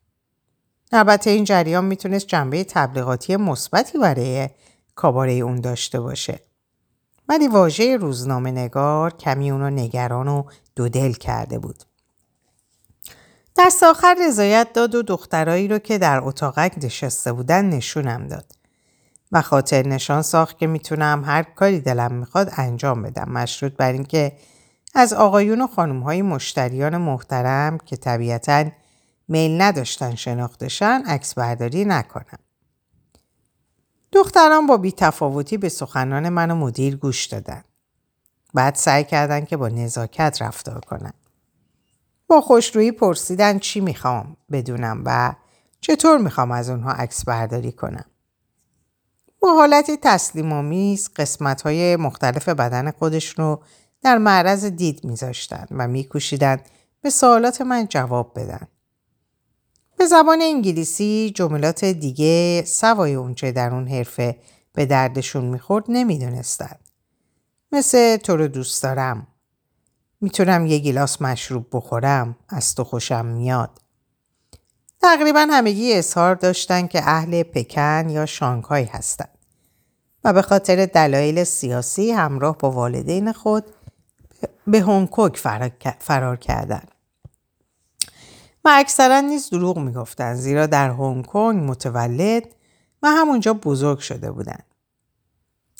البته 0.92 1.30
این 1.30 1.44
جریان 1.44 1.84
می‌تونست 1.84 2.26
جنبه 2.26 2.64
تبلیغاتی 2.64 3.36
مثبتی 3.36 3.98
برای 3.98 4.48
کاباره 4.94 5.32
اون 5.32 5.60
داشته 5.60 6.00
باشه. 6.00 6.40
ولی 7.28 7.48
واژه 7.48 7.96
روزنامه 7.96 8.50
نگار 8.50 9.16
کمی 9.16 9.50
اونو 9.50 9.70
نگران 9.70 10.28
و 10.28 10.44
دودل 10.76 11.12
کرده 11.12 11.58
بود. 11.58 11.82
دست 13.58 13.82
آخر 13.82 14.16
رضایت 14.20 14.72
داد 14.72 14.94
و 14.94 15.02
دخترایی 15.02 15.68
رو 15.68 15.78
که 15.78 15.98
در 15.98 16.20
اتاقک 16.22 16.74
نشسته 16.82 17.32
بودن 17.32 17.64
نشونم 17.64 18.26
داد. 18.26 18.52
و 19.32 19.42
خاطر 19.42 19.86
نشان 19.86 20.22
ساخت 20.22 20.58
که 20.58 20.66
می‌تونم 20.66 21.24
هر 21.26 21.42
کاری 21.42 21.80
دلم 21.80 22.12
می‌خواد 22.12 22.50
انجام 22.56 23.02
بدم 23.02 23.32
مشروط 23.32 23.72
بر 23.72 23.92
اینکه 23.92 24.32
از 24.94 25.12
آقایون 25.12 25.62
و 25.62 25.66
خانم 25.66 26.02
های 26.02 26.22
مشتریان 26.22 26.96
محترم 26.96 27.78
که 27.78 27.96
طبیعتا 27.96 28.64
میل 29.28 29.62
نداشتن 29.62 30.14
شناختشن 30.14 31.02
عکس 31.06 31.34
برداری 31.34 31.84
نکنم. 31.84 32.38
دختران 34.12 34.66
با 34.66 34.76
بیتفاوتی 34.76 35.56
به 35.56 35.68
سخنان 35.68 36.28
من 36.28 36.50
و 36.50 36.54
مدیر 36.54 36.96
گوش 36.96 37.26
دادن. 37.26 37.64
بعد 38.54 38.74
سعی 38.74 39.04
کردن 39.04 39.44
که 39.44 39.56
با 39.56 39.68
نزاکت 39.68 40.42
رفتار 40.42 40.80
کنن. 40.80 41.12
با 42.26 42.40
خوشرویی 42.40 42.92
پرسیدن 42.92 43.58
چی 43.58 43.80
می‌خوام 43.80 44.36
بدونم 44.52 45.02
و 45.06 45.34
چطور 45.80 46.18
می‌خوام 46.18 46.50
از 46.50 46.70
اونها 46.70 46.92
عکس 46.92 47.24
برداری 47.24 47.72
کنم. 47.72 48.04
با 49.40 49.54
حالتی 49.54 49.96
تسلیم 50.02 50.52
آمیز 50.52 51.10
قسمت 51.16 51.62
های 51.62 51.96
مختلف 51.96 52.48
بدن 52.48 52.90
خودش 52.90 53.38
رو 53.38 53.62
در 54.02 54.18
معرض 54.18 54.64
دید 54.64 55.04
میذاشتن 55.04 55.66
و 55.70 55.88
میکوشیدن 55.88 56.60
به 57.00 57.10
سوالات 57.10 57.60
من 57.60 57.86
جواب 57.88 58.32
بدن. 58.40 58.68
به 59.98 60.06
زبان 60.06 60.42
انگلیسی 60.42 61.32
جملات 61.34 61.84
دیگه 61.84 62.64
سوای 62.66 63.14
اونچه 63.14 63.52
در 63.52 63.74
اون 63.74 63.88
حرفه 63.88 64.38
به 64.72 64.86
دردشون 64.86 65.44
می‌خورد 65.44 65.84
نمی‌دونستن. 65.88 66.76
مثل 67.72 68.16
تو 68.16 68.36
رو 68.36 68.48
دوست 68.48 68.82
دارم. 68.82 69.26
می‌تونم 70.20 70.66
یه 70.66 70.78
گیلاس 70.78 71.22
مشروب 71.22 71.66
بخورم. 71.72 72.36
از 72.48 72.74
تو 72.74 72.84
خوشم 72.84 73.26
میاد. 73.26 73.70
تقریبا 75.02 75.46
همگی 75.50 75.94
اظهار 75.94 76.34
داشتن 76.34 76.86
که 76.86 77.02
اهل 77.04 77.42
پکن 77.42 78.08
یا 78.08 78.26
شانگهای 78.26 78.84
هستند 78.84 79.38
و 80.24 80.32
به 80.32 80.42
خاطر 80.42 80.86
دلایل 80.86 81.44
سیاسی 81.44 82.10
همراه 82.10 82.58
با 82.58 82.70
والدین 82.70 83.32
خود 83.32 83.64
به 84.66 84.80
هنگ 84.80 85.10
کنگ 85.10 85.38
فرار 85.98 86.36
کردند. 86.36 86.90
و 88.64 88.68
اکثرا 88.72 89.20
نیز 89.20 89.50
دروغ 89.50 89.78
می‌گفتند 89.78 90.36
زیرا 90.36 90.66
در 90.66 90.90
هنگ 90.90 91.26
کنگ 91.26 91.70
متولد 91.70 92.44
و 93.02 93.08
همونجا 93.08 93.54
بزرگ 93.54 93.98
شده 93.98 94.30
بودند. 94.30 94.64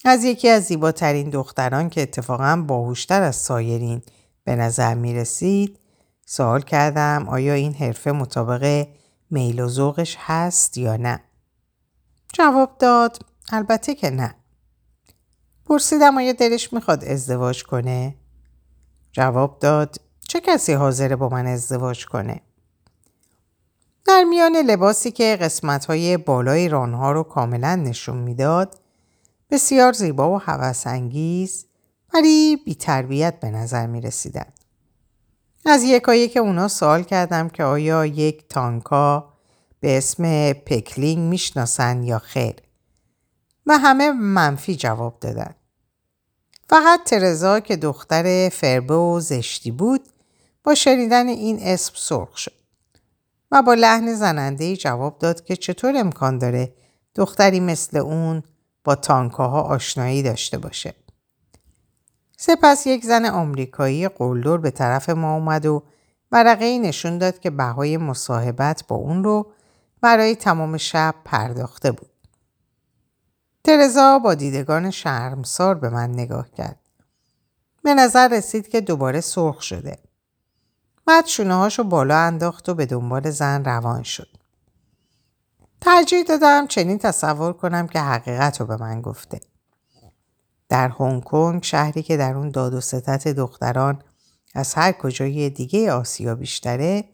از 0.05 0.25
یکی 0.25 0.49
از 0.49 0.65
زیباترین 0.65 1.31
دختران 1.31 1.91
که 1.91 2.03
اتفاقا 2.03 2.65
باهوشتر 2.67 3.23
از 3.23 3.37
سایرین 3.37 4.03
به 4.47 4.57
نظر 4.57 4.95
می 4.95 5.15
رسید 5.15 5.79
سوال 6.27 6.61
کردم 6.61 7.29
آیا 7.29 7.55
این 7.55 7.75
حرفه 7.75 8.13
مطابق 8.13 8.87
میل 9.31 9.61
و 9.61 9.69
ذوقش 9.69 10.17
هست 10.21 10.79
یا 10.79 10.97
نه؟ 10.97 11.21
جواب 12.33 12.79
داد 12.79 13.19
البته 13.53 13.95
که 13.95 14.11
نه. 14.11 14.35
پرسیدم 15.65 16.17
آیا 16.17 16.33
دلش 16.33 16.73
می‌خواد 16.73 17.05
ازدواج 17.05 17.65
کنه؟ 17.65 18.15
جواب 19.13 19.59
داد 19.59 19.97
چه 20.29 20.41
کسی 20.41 20.73
حاضره 20.73 21.17
با 21.17 21.29
من 21.29 21.47
ازدواج 21.47 22.07
کنه؟ 22.07 22.41
در 24.05 24.25
میان 24.25 24.57
لباسی 24.57 25.11
که 25.11 25.39
قسمتهای 25.41 26.17
بالای 26.17 26.69
رانها 26.69 27.13
رو 27.13 27.23
کاملا 27.23 27.75
نشون 27.75 28.17
می‌داد 28.17 28.81
بسیار 29.51 29.93
زیبا 29.93 30.31
و 30.31 30.41
انگیز 30.87 31.67
ولی 32.17 32.57
بی 32.57 32.75
تربیت 32.75 33.41
به 33.41 33.51
نظر 33.51 33.87
می 33.87 34.01
رسیدن. 34.01 34.47
از 35.67 35.83
یکایی 35.83 36.29
که 36.29 36.41
اونا 36.41 36.69
سوال 36.69 37.03
کردم 37.03 37.49
که 37.49 37.65
آیا 37.65 38.07
یک 38.07 38.49
تانکا 38.49 39.33
به 39.81 39.99
اسم 39.99 40.53
پکلینگ 40.53 41.19
می‌شناسن 41.19 42.03
یا 42.03 42.19
خیر 42.19 42.55
و 43.67 43.79
همه 43.79 44.13
منفی 44.13 44.77
جواب 44.77 45.19
دادن. 45.21 45.55
فقط 46.69 47.05
ترزا 47.05 47.61
که 47.61 47.77
دختر 47.77 48.49
فربه 48.49 48.95
و 48.95 49.21
زشتی 49.21 49.71
بود 49.71 50.09
با 50.65 50.75
شنیدن 50.75 51.29
این 51.29 51.59
اسم 51.63 51.93
سرخ 51.97 52.37
شد 52.37 52.53
و 53.51 53.63
با 53.63 53.75
لحن 53.75 54.15
زننده 54.15 54.77
جواب 54.77 55.19
داد 55.19 55.45
که 55.45 55.57
چطور 55.57 55.97
امکان 55.97 56.39
داره 56.39 56.75
دختری 57.15 57.61
مثل 57.61 57.97
اون 57.97 58.43
با 58.85 58.95
تانکاها 58.95 59.61
آشنایی 59.63 60.23
داشته 60.23 60.59
باشه. 60.59 60.95
سپس 62.37 62.87
یک 62.87 63.05
زن 63.05 63.25
آمریکایی 63.25 64.09
قلدر 64.09 64.57
به 64.57 64.71
طرف 64.71 65.09
ما 65.09 65.35
اومد 65.35 65.67
و 65.67 65.83
ورقه 66.33 66.79
نشون 66.79 67.19
داد 67.19 67.39
که 67.39 67.51
بهای 67.51 67.97
مصاحبت 67.97 68.85
با 68.89 68.97
اون 68.97 69.25
رو 69.25 69.53
برای 70.01 70.35
تمام 70.35 70.77
شب 70.77 71.15
پرداخته 71.25 71.93
بود. 71.93 72.11
ترزا 73.65 74.19
با 74.19 74.35
دیدگان 74.35 74.91
شرمسار 74.91 75.75
به 75.75 75.89
من 75.89 76.11
نگاه 76.11 76.51
کرد. 76.51 76.81
به 77.83 77.95
نظر 77.95 78.29
رسید 78.29 78.69
که 78.69 78.81
دوباره 78.81 79.21
سرخ 79.21 79.63
شده. 79.63 79.99
بعد 81.07 81.27
شونه 81.27 81.69
بالا 81.69 82.19
انداخت 82.19 82.69
و 82.69 82.75
به 82.75 82.87
دنبال 82.87 83.31
زن 83.31 83.65
روان 83.65 84.03
شد. 84.03 84.29
ترجیح 85.81 86.23
دادم 86.23 86.67
چنین 86.67 86.99
تصور 86.99 87.53
کنم 87.53 87.87
که 87.87 88.01
حقیقت 88.01 88.61
رو 88.61 88.67
به 88.67 88.77
من 88.77 89.01
گفته. 89.01 89.41
در 90.69 90.89
هنگ 90.89 91.25
کنگ 91.25 91.63
شهری 91.63 92.03
که 92.03 92.17
در 92.17 92.37
اون 92.37 92.51
داد 92.51 92.75
و 92.75 92.81
ستت 92.81 93.29
دختران 93.29 94.03
از 94.55 94.75
هر 94.75 94.93
کجای 94.93 95.51
دیگه 95.51 95.93
آسیا 95.93 96.35
بیشتره 96.35 97.05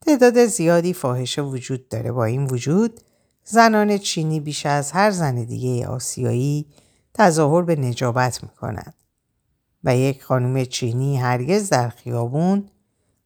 تعداد 0.00 0.46
زیادی 0.46 0.92
فاحشه 0.92 1.42
وجود 1.42 1.88
داره 1.88 2.12
با 2.12 2.24
این 2.24 2.44
وجود 2.44 3.00
زنان 3.44 3.98
چینی 3.98 4.40
بیش 4.40 4.66
از 4.66 4.92
هر 4.92 5.10
زن 5.10 5.34
دیگه 5.44 5.86
آسیایی 5.86 6.66
تظاهر 7.14 7.62
به 7.62 7.76
نجابت 7.76 8.42
می‌کنند 8.42 8.94
و 9.84 9.96
یک 9.96 10.22
خانم 10.22 10.64
چینی 10.64 11.16
هرگز 11.16 11.68
در 11.68 11.88
خیابون 11.88 12.70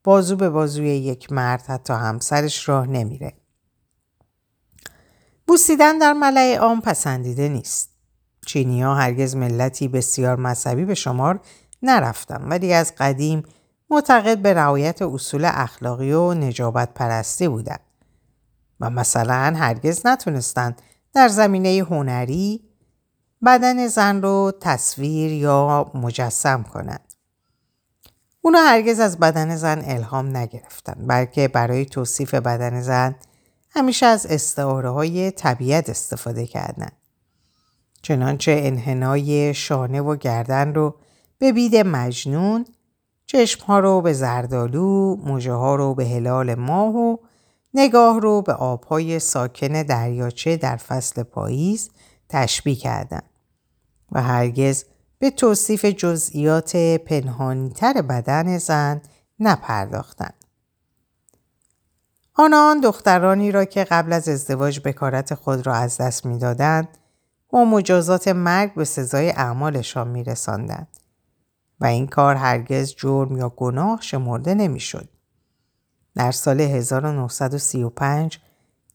بازو 0.05 0.37
به 0.37 0.51
بازوی 0.51 0.89
یک 0.89 1.33
مرد 1.33 1.63
حتی 1.63 1.93
همسرش 1.93 2.69
راه 2.69 2.87
نمیره. 2.87 3.33
بوسیدن 5.47 5.99
در 5.99 6.13
ملع 6.13 6.57
عام 6.57 6.81
پسندیده 6.81 7.49
نیست. 7.49 7.94
چینی 8.45 8.83
ها 8.83 8.95
هرگز 8.95 9.37
ملتی 9.37 9.89
بسیار 9.89 10.37
مذهبی 10.37 10.85
به 10.85 10.95
شمار 10.95 11.41
نرفتن 11.83 12.49
ولی 12.49 12.73
از 12.73 12.93
قدیم 12.99 13.43
معتقد 13.91 14.39
به 14.39 14.55
رعایت 14.55 15.03
اصول 15.03 15.45
اخلاقی 15.45 16.13
و 16.13 16.35
نجابت 16.35 16.95
پرستی 16.95 17.49
بودند 17.49 17.81
و 18.81 18.91
مثلا 18.91 19.55
هرگز 19.57 20.07
نتونستند 20.07 20.83
در 21.13 21.29
زمینه 21.29 21.85
هنری 21.91 22.65
بدن 23.47 23.87
زن 23.87 24.23
رو 24.23 24.53
تصویر 24.61 25.33
یا 25.33 25.91
مجسم 25.95 26.63
کنند. 26.63 27.15
اونا 28.41 28.59
هرگز 28.59 29.01
از 29.01 29.19
بدن 29.19 29.57
زن 29.57 29.83
الهام 29.85 30.37
نگرفتن 30.37 31.07
بلکه 31.07 31.49
برای 31.49 31.87
توصیف 31.87 32.35
بدن 32.35 32.81
زن 32.81 33.15
همیشه 33.71 34.07
از 34.07 34.27
استعاره 34.27 34.91
های 34.91 35.31
طبیعت 35.31 35.91
استفاده 35.91 36.47
کردند. 36.47 36.93
چنانچه 38.05 38.61
انحنای 38.65 39.55
شانه 39.55 40.01
و 40.01 40.17
گردن 40.17 40.75
رو 40.75 40.95
به 41.39 41.53
بید 41.53 41.77
مجنون 41.77 42.65
چشم 43.27 43.65
ها 43.67 43.79
رو 43.79 44.01
به 44.01 44.13
زردالو، 44.13 45.17
موجه 45.17 45.53
ها 45.53 45.75
رو 45.75 45.95
به 45.95 46.05
هلال 46.07 46.55
ماه 46.55 46.95
و 46.97 47.17
نگاه 47.75 48.21
رو 48.21 48.43
به 48.43 48.53
آبهای 48.53 49.19
ساکن 49.19 49.83
دریاچه 49.83 50.57
در 50.57 50.77
فصل 50.77 51.23
پاییز 51.23 51.91
تشبیه 52.29 52.75
کردند 52.75 53.31
و 54.13 54.23
هرگز 54.23 54.85
به 55.19 55.31
توصیف 55.31 55.85
جزئیات 55.85 56.77
پنهانیتر 56.77 58.03
بدن 58.03 58.59
زن 58.59 59.03
نپرداختند. 59.41 60.35
آنان 62.35 62.81
دخترانی 62.81 63.53
را 63.53 63.65
که 63.65 63.85
قبل 63.85 64.13
از 64.13 64.29
ازدواج 64.29 64.81
بکارت 64.85 65.35
خود 65.35 65.67
را 65.67 65.75
از 65.75 65.97
دست 65.97 66.27
می‌دادند 66.27 66.89
و 67.55 67.65
مجازات 67.65 68.29
مرگ 68.29 68.75
به 68.75 68.85
سزای 68.85 69.31
اعمالشان 69.31 70.09
میرساندند 70.09 70.89
و 71.81 71.85
این 71.87 72.07
کار 72.07 72.35
هرگز 72.35 72.95
جرم 72.95 73.37
یا 73.37 73.49
گناه 73.49 74.01
شمرده 74.03 74.55
نمی‌شد. 74.55 75.09
در 76.15 76.33
سال 76.33 76.61
1935 76.61 78.39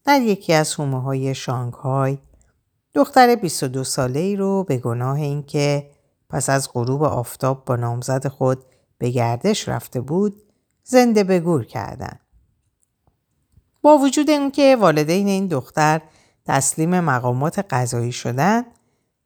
در 0.04 0.20
یکی 0.20 0.52
از 0.52 0.74
حومه 0.74 1.02
های 1.02 1.34
شانگهای 1.34 2.18
دختر 2.94 3.34
22 3.34 3.84
ساله 3.84 4.20
ای 4.20 4.36
رو 4.36 4.64
به 4.64 4.76
گناه 4.76 5.16
اینکه 5.16 5.90
پس 6.28 6.50
از 6.50 6.72
غروب 6.72 7.02
آفتاب 7.02 7.64
با 7.64 7.76
نامزد 7.76 8.28
خود 8.28 8.64
به 8.98 9.10
گردش 9.10 9.68
رفته 9.68 10.00
بود 10.00 10.42
زنده 10.84 11.24
به 11.24 11.40
گور 11.40 11.64
کردند. 11.64 12.20
با 13.82 13.98
وجود 13.98 14.30
اینکه 14.30 14.76
والدین 14.80 15.26
این 15.26 15.46
دختر 15.46 16.00
تسلیم 16.50 17.00
مقامات 17.00 17.58
قضایی 17.58 18.12
شدند 18.12 18.66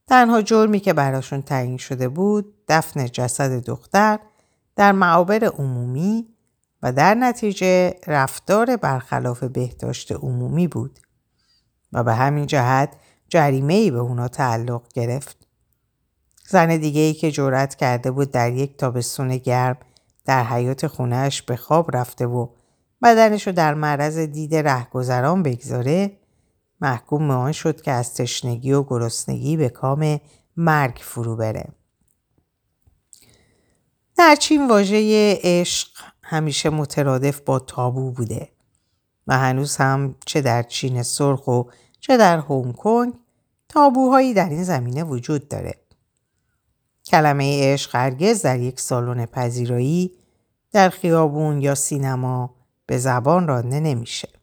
تنها 0.06 0.42
جرمی 0.42 0.80
که 0.80 0.92
براشون 0.92 1.42
تعیین 1.42 1.76
شده 1.76 2.08
بود 2.08 2.54
دفن 2.68 3.06
جسد 3.06 3.64
دختر 3.64 4.18
در 4.76 4.92
معابر 4.92 5.44
عمومی 5.44 6.28
و 6.82 6.92
در 6.92 7.14
نتیجه 7.14 7.94
رفتار 8.06 8.76
برخلاف 8.76 9.44
بهداشت 9.44 10.12
عمومی 10.12 10.68
بود 10.68 10.98
و 11.92 12.04
به 12.04 12.14
همین 12.14 12.46
جهت 12.46 12.96
جریمه 13.28 13.74
ای 13.74 13.90
به 13.90 13.98
اونا 13.98 14.28
تعلق 14.28 14.82
گرفت. 14.94 15.46
زن 16.48 16.76
دیگه 16.76 17.00
ای 17.00 17.14
که 17.14 17.30
جرأت 17.30 17.74
کرده 17.74 18.10
بود 18.10 18.30
در 18.30 18.52
یک 18.52 18.76
تابستون 18.76 19.37
گرم 19.37 19.76
در 20.24 20.44
حیات 20.44 20.87
خونهش 20.87 21.42
به 21.42 21.56
خواب 21.56 21.96
رفته 21.96 22.26
و 22.26 22.48
بدنشو 23.02 23.52
در 23.52 23.74
معرض 23.74 24.18
دید 24.18 24.54
رهگذران 24.54 25.42
بگذاره 25.42 26.23
محکوم 26.84 27.28
به 27.28 27.34
آن 27.34 27.52
شد 27.52 27.82
که 27.82 27.90
از 27.90 28.14
تشنگی 28.14 28.72
و 28.72 28.82
گرسنگی 28.82 29.56
به 29.56 29.68
کام 29.68 30.20
مرگ 30.56 30.98
فرو 31.02 31.36
بره. 31.36 31.68
در 34.16 34.36
چین 34.36 34.68
واژه 34.68 35.38
عشق 35.42 35.88
همیشه 36.22 36.70
مترادف 36.70 37.40
با 37.40 37.58
تابو 37.58 38.10
بوده 38.10 38.48
و 39.26 39.38
هنوز 39.38 39.76
هم 39.76 40.14
چه 40.26 40.40
در 40.40 40.62
چین 40.62 41.02
سرخ 41.02 41.48
و 41.48 41.62
چه 42.00 42.16
در 42.16 42.38
هنگ 42.38 42.76
کنگ 42.76 43.14
تابوهایی 43.68 44.34
در 44.34 44.48
این 44.48 44.64
زمینه 44.64 45.04
وجود 45.04 45.48
داره. 45.48 45.74
کلمه 47.04 47.72
عشق 47.72 47.96
هرگز 47.96 48.42
در 48.42 48.60
یک 48.60 48.80
سالن 48.80 49.26
پذیرایی 49.26 50.12
در 50.72 50.88
خیابون 50.88 51.62
یا 51.62 51.74
سینما 51.74 52.54
به 52.86 52.98
زبان 52.98 53.48
رانده 53.48 53.80
نمیشه. 53.80 54.33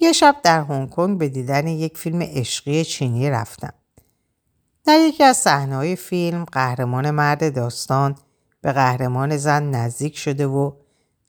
یه 0.00 0.12
شب 0.12 0.36
در 0.42 0.62
هنگ 0.62 0.90
کنگ 0.90 1.18
به 1.18 1.28
دیدن 1.28 1.66
یک 1.66 1.98
فیلم 1.98 2.22
عشقی 2.22 2.84
چینی 2.84 3.30
رفتم. 3.30 3.72
در 4.84 4.98
یکی 4.98 5.24
از 5.24 5.36
صحنه‌های 5.36 5.96
فیلم 5.96 6.44
قهرمان 6.44 7.10
مرد 7.10 7.54
داستان 7.54 8.14
به 8.60 8.72
قهرمان 8.72 9.36
زن 9.36 9.70
نزدیک 9.70 10.18
شده 10.18 10.46
و 10.46 10.72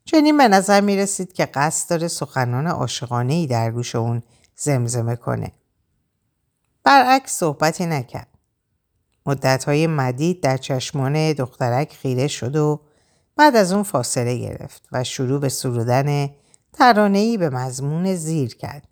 چنین 0.04 0.36
به 0.36 0.48
نظر 0.48 0.80
می 0.80 0.96
رسید 0.96 1.32
که 1.32 1.46
قصد 1.46 1.90
داره 1.90 2.08
سخنان 2.08 2.66
عاشقانه 2.66 3.34
ای 3.34 3.46
در 3.46 3.70
گوش 3.70 3.94
اون 3.94 4.22
زمزمه 4.56 5.16
کنه. 5.16 5.52
برعکس 6.84 7.32
صحبتی 7.32 7.86
نکرد. 7.86 8.28
مدتهای 9.26 9.86
مدید 9.86 10.42
در 10.42 10.56
چشمان 10.56 11.32
دخترک 11.32 11.92
خیره 11.92 12.28
شد 12.28 12.56
و 12.56 12.80
بعد 13.36 13.56
از 13.56 13.72
اون 13.72 13.82
فاصله 13.82 14.36
گرفت 14.36 14.88
و 14.92 15.04
شروع 15.04 15.40
به 15.40 15.48
سرودن 15.48 16.30
ترانه‌ای 16.72 17.36
به 17.36 17.50
مضمون 17.50 18.14
زیر 18.14 18.56
کرد. 18.56 18.88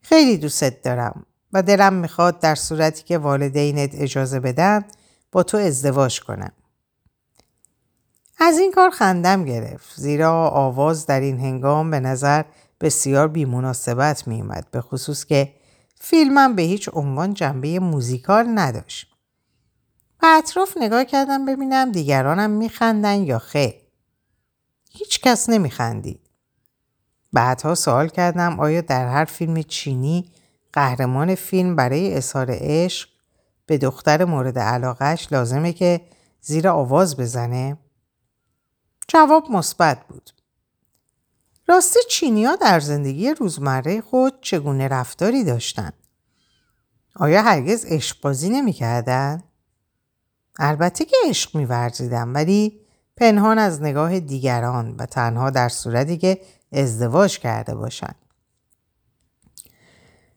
خیلی 0.00 0.36
دوست 0.36 0.64
دارم 0.64 1.26
و 1.52 1.62
دلم 1.62 1.92
می‌خواد 1.92 2.40
در 2.40 2.54
صورتی 2.54 3.02
که 3.02 3.18
والدینت 3.18 3.90
اجازه 3.94 4.40
بدن 4.40 4.84
با 5.32 5.42
تو 5.42 5.56
ازدواج 5.56 6.20
کنم. 6.20 6.52
از 8.38 8.58
این 8.58 8.72
کار 8.72 8.90
خندم 8.90 9.44
گرفت 9.44 9.92
زیرا 9.96 10.48
آواز 10.48 11.06
در 11.06 11.20
این 11.20 11.40
هنگام 11.40 11.90
به 11.90 12.00
نظر 12.00 12.44
بسیار 12.80 13.28
بیمناسبت 13.28 14.28
میومد 14.28 14.66
به 14.70 14.80
خصوص 14.80 15.24
که 15.24 15.54
فیلمم 16.00 16.56
به 16.56 16.62
هیچ 16.62 16.90
عنوان 16.92 17.34
جنبه 17.34 17.78
موزیکال 17.78 18.46
نداشت. 18.54 19.14
به 20.20 20.26
اطراف 20.26 20.76
نگاه 20.76 21.04
کردم 21.04 21.46
ببینم 21.46 21.92
دیگرانم 21.92 22.50
میخندن 22.50 23.22
یا 23.22 23.38
خیر. 23.38 23.74
هیچ 24.90 25.20
کس 25.20 25.48
نمیخندید. 25.48 26.20
بعدها 27.32 27.74
سوال 27.74 28.08
کردم 28.08 28.60
آیا 28.60 28.80
در 28.80 29.08
هر 29.08 29.24
فیلم 29.24 29.62
چینی 29.62 30.30
قهرمان 30.72 31.34
فیلم 31.34 31.76
برای 31.76 32.14
اظهار 32.14 32.46
عشق 32.50 33.08
به 33.66 33.78
دختر 33.78 34.24
مورد 34.24 34.58
علاقهش 34.58 35.28
لازمه 35.32 35.72
که 35.72 36.00
زیر 36.40 36.68
آواز 36.68 37.16
بزنه؟ 37.16 37.76
جواب 39.08 39.50
مثبت 39.50 40.06
بود. 40.08 40.30
راستی 41.68 42.00
چینیا 42.10 42.56
در 42.56 42.80
زندگی 42.80 43.30
روزمره 43.30 44.00
خود 44.00 44.40
چگونه 44.40 44.88
رفتاری 44.88 45.44
داشتند؟ 45.44 45.94
آیا 47.16 47.42
هرگز 47.42 47.84
عشق 47.84 48.20
بازی 48.20 48.48
نمی 48.48 48.72
کردن؟ 48.72 49.42
البته 50.58 51.04
که 51.04 51.16
عشق 51.26 51.56
می 51.56 51.64
ولی 52.34 52.80
پنهان 53.16 53.58
از 53.58 53.82
نگاه 53.82 54.20
دیگران 54.20 54.96
و 54.98 55.06
تنها 55.06 55.50
در 55.50 55.68
صورتی 55.68 56.18
که 56.18 56.40
ازدواج 56.72 57.38
کرده 57.38 57.74
باشند. 57.74 58.16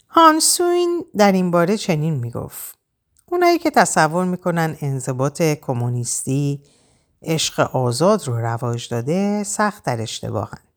هانسوین 0.09 1.05
در 1.17 1.31
این 1.31 1.51
باره 1.51 1.77
چنین 1.77 2.13
می 2.13 2.31
گفت. 2.31 2.77
اونایی 3.25 3.59
که 3.59 3.71
تصور 3.71 4.25
می‌کنن 4.25 4.77
انضباط 4.81 5.41
کمونیستی 5.41 6.63
عشق 7.21 7.59
آزاد 7.75 8.27
رو 8.27 8.39
رواج 8.39 8.89
داده 8.89 9.43
سخت 9.43 9.83
در 9.83 10.01
اشتباهند. 10.01 10.67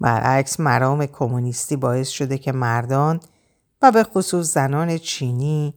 برعکس 0.00 0.60
مرام 0.60 1.06
کمونیستی 1.06 1.76
باعث 1.76 2.08
شده 2.08 2.38
که 2.38 2.52
مردان 2.52 3.20
و 3.82 3.92
به 3.92 4.04
خصوص 4.04 4.54
زنان 4.54 4.98
چینی 4.98 5.74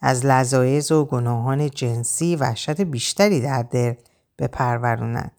از 0.00 0.26
لذایز 0.26 0.92
و 0.92 1.04
گناهان 1.04 1.70
جنسی 1.70 2.36
وحشت 2.36 2.80
بیشتری 2.80 3.40
در 3.40 3.62
دل 3.62 3.94
بپرورونند. 4.38 5.37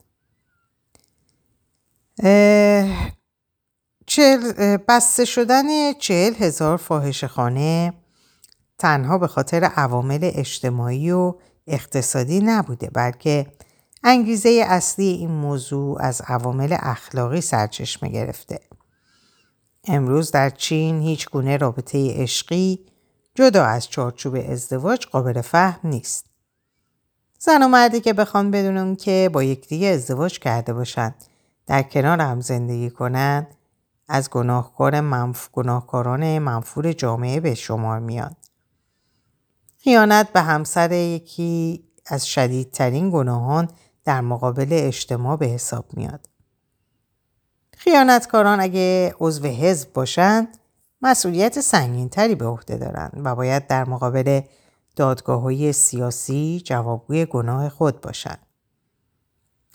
بسته 4.87 5.25
شدن 5.25 5.93
چهل 5.93 6.33
هزار 6.33 6.77
فاحش 6.77 7.23
خانه 7.23 7.93
تنها 8.77 9.17
به 9.17 9.27
خاطر 9.27 9.63
عوامل 9.63 10.19
اجتماعی 10.33 11.11
و 11.11 11.35
اقتصادی 11.67 12.39
نبوده 12.39 12.89
بلکه 12.93 13.47
انگیزه 14.03 14.63
اصلی 14.67 15.07
این 15.07 15.31
موضوع 15.31 16.01
از 16.01 16.21
عوامل 16.27 16.77
اخلاقی 16.79 17.41
سرچشمه 17.41 18.09
گرفته. 18.09 18.59
امروز 19.87 20.31
در 20.31 20.49
چین 20.49 21.01
هیچ 21.01 21.29
گونه 21.29 21.57
رابطه 21.57 22.13
عشقی 22.21 22.79
جدا 23.35 23.65
از 23.65 23.89
چارچوب 23.89 24.35
ازدواج 24.49 25.05
قابل 25.05 25.41
فهم 25.41 25.89
نیست. 25.89 26.25
زن 27.39 27.63
و 27.63 27.67
مردی 27.67 27.99
که 27.99 28.13
بخوان 28.13 28.51
بدونن 28.51 28.95
که 28.95 29.29
با 29.33 29.43
یکدیگه 29.43 29.87
ازدواج 29.87 30.39
کرده 30.39 30.73
باشند 30.73 31.15
در 31.69 31.83
کنار 31.83 32.21
هم 32.21 32.41
زندگی 32.41 32.89
کنند 32.89 33.55
از 34.07 34.29
گناهکار 34.29 35.01
منف... 35.01 35.49
گناهکاران 35.51 36.39
منفور 36.39 36.93
جامعه 36.93 37.39
به 37.39 37.55
شمار 37.55 37.99
میاد. 37.99 38.35
خیانت 39.77 40.33
به 40.33 40.41
همسر 40.41 40.91
یکی 40.91 41.83
از 42.05 42.27
شدیدترین 42.27 43.09
گناهان 43.11 43.69
در 44.03 44.21
مقابل 44.21 44.67
اجتماع 44.71 45.37
به 45.37 45.45
حساب 45.45 45.85
میاد. 45.93 46.29
خیانتکاران 47.77 48.59
اگه 48.59 49.15
عضو 49.19 49.47
حزب 49.47 49.93
باشند 49.93 50.57
مسئولیت 51.01 51.59
سنگینتری 51.59 52.35
به 52.35 52.45
عهده 52.45 52.77
دارند 52.77 53.21
و 53.23 53.35
باید 53.35 53.67
در 53.67 53.89
مقابل 53.89 54.41
دادگاه 54.95 55.41
های 55.41 55.73
سیاسی 55.73 56.61
جوابگوی 56.65 57.25
گناه 57.25 57.69
خود 57.69 58.01
باشند. 58.01 58.48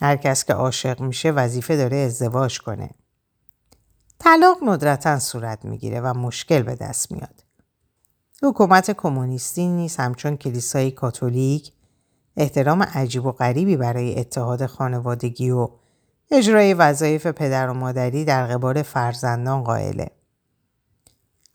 هر 0.01 0.17
کس 0.17 0.45
که 0.45 0.55
عاشق 0.55 1.01
میشه 1.01 1.31
وظیفه 1.31 1.77
داره 1.77 1.97
ازدواج 1.97 2.61
کنه. 2.61 2.91
طلاق 4.19 4.59
ندرتا 4.63 5.19
صورت 5.19 5.65
می‌گیره 5.65 6.01
و 6.01 6.15
مشکل 6.15 6.63
به 6.63 6.75
دست 6.75 7.13
میاد. 7.13 7.45
حکومت 8.43 8.91
کمونیستی 8.91 9.69
نیست 9.69 10.01
همچون 10.01 10.37
کلیسای 10.37 10.91
کاتولیک 10.91 11.73
احترام 12.37 12.83
عجیب 12.83 13.27
و 13.27 13.33
غریبی 13.33 13.77
برای 13.77 14.19
اتحاد 14.21 14.67
خانوادگی 14.67 15.51
و 15.51 15.69
اجرای 16.31 16.75
وظایف 16.75 17.27
پدر 17.27 17.69
و 17.69 17.75
مادری 17.75 18.25
در 18.25 18.47
قبال 18.47 18.83
فرزندان 18.83 19.65
قائله. 19.65 20.11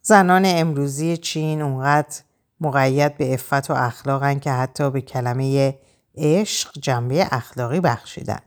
زنان 0.02 0.44
امروزی 0.46 1.18
چین 1.18 1.62
اونقدر 1.62 2.18
مقید 2.62 3.18
به 3.18 3.34
افت 3.34 3.72
و 3.72 3.74
اخلاقن 3.74 4.40
که 4.40 4.52
حتی 4.52 4.92
به 4.92 5.02
کلمه 5.02 5.80
عشق 6.20 6.80
جنبه 6.82 7.28
اخلاقی 7.32 7.80
بخشیدن. 7.80 8.40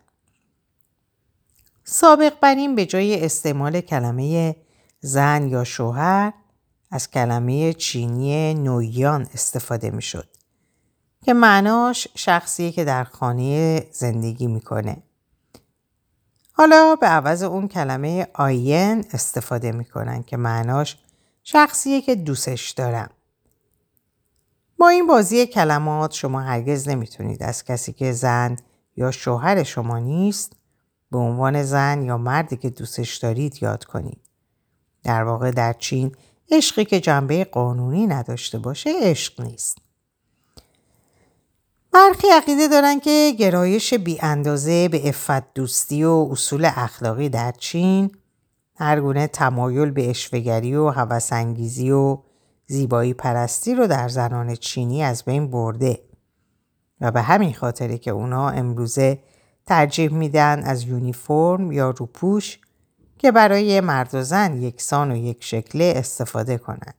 سابق 1.85 2.40
بر 2.40 2.54
این 2.54 2.74
به 2.74 2.87
جای 2.87 3.24
استعمال 3.24 3.80
کلمه 3.80 4.56
زن 5.00 5.48
یا 5.48 5.64
شوهر 5.64 6.32
از 6.90 7.11
کلمه 7.11 7.72
چینی 7.72 8.54
نویان 8.54 9.28
استفاده 9.35 9.90
می 9.90 10.02
شد 10.02 10.28
که 11.24 11.32
معناش 11.32 12.08
شخصیه 12.14 12.72
که 12.72 12.85
در 12.85 13.04
خانه 13.04 13.87
زندگی 13.92 14.46
می‌کنه. 14.46 15.02
حالا 16.52 16.96
به 17.00 17.06
عوض 17.06 17.42
اون 17.42 17.68
کلمه 17.68 18.26
آین 18.35 19.04
استفاده 19.12 19.72
می‌کنن 19.72 20.22
که 20.22 20.37
معناش 20.37 20.96
شخصیه 21.42 22.00
که 22.00 22.14
دوستش 22.14 22.70
دارم. 22.70 23.11
با 24.83 24.88
این 24.88 25.07
بازی 25.07 25.47
کلمات 25.47 26.12
شما 26.12 26.40
هرگز 26.40 26.88
نمی‌تونید 26.88 27.42
از 27.42 27.64
کسی 27.64 27.92
که 27.92 28.12
زن 28.12 28.57
یا 28.97 29.11
شوهر 29.11 29.62
شما 29.62 29.99
نیست 29.99 30.53
به 31.11 31.18
عنوان 31.18 31.62
زن 31.62 32.03
یا 32.03 32.18
مردی 32.18 32.57
که 32.57 32.71
دوستش 32.71 33.16
دارید 33.16 33.62
یاد 33.62 33.85
کنید. 33.85 34.21
در 35.03 35.25
واقع 35.25 35.51
در 35.51 35.73
چین 35.73 36.16
عشقی 36.51 36.85
که 36.85 37.01
جنبه 37.01 37.45
قانونی 37.45 38.07
نداشته 38.07 38.59
باشه 38.59 38.90
عشق 39.03 39.40
نیست. 39.40 39.79
برخی 41.92 42.29
عقیده 42.29 42.68
دارن 42.68 43.01
که 43.01 43.35
گرایش 43.38 43.95
بی 43.95 44.18
اندازه 44.23 44.88
به 44.88 45.09
افت 45.09 45.55
دوستی 45.55 46.05
و 46.05 46.29
اصول 46.31 46.64
اخلاقی 46.77 47.29
در 47.29 47.53
چین 47.59 48.11
هر 48.77 49.01
گونه 49.01 49.27
تمایل 49.27 49.90
به 49.90 50.11
اشوگری 50.11 50.75
و 50.75 50.88
هوسانگیزی 50.88 51.90
و 51.90 52.18
زیبایی 52.72 53.14
پرستی 53.14 53.74
رو 53.74 53.87
در 53.87 54.08
زنان 54.08 54.54
چینی 54.54 55.02
از 55.02 55.24
بین 55.24 55.50
برده 55.50 56.00
و 57.00 57.11
به 57.11 57.22
همین 57.22 57.54
خاطره 57.54 57.98
که 57.98 58.11
اونا 58.11 58.48
امروزه 58.48 59.18
ترجیح 59.66 60.12
میدن 60.12 60.62
از 60.64 60.82
یونیفرم 60.82 61.72
یا 61.72 61.90
روپوش 61.90 62.58
که 63.18 63.32
برای 63.32 63.80
مرد 63.80 64.14
و 64.14 64.22
زن 64.22 64.62
یکسان 64.62 65.12
و 65.12 65.16
یک 65.16 65.44
شکله 65.44 65.92
استفاده 65.96 66.58
کنند. 66.58 66.94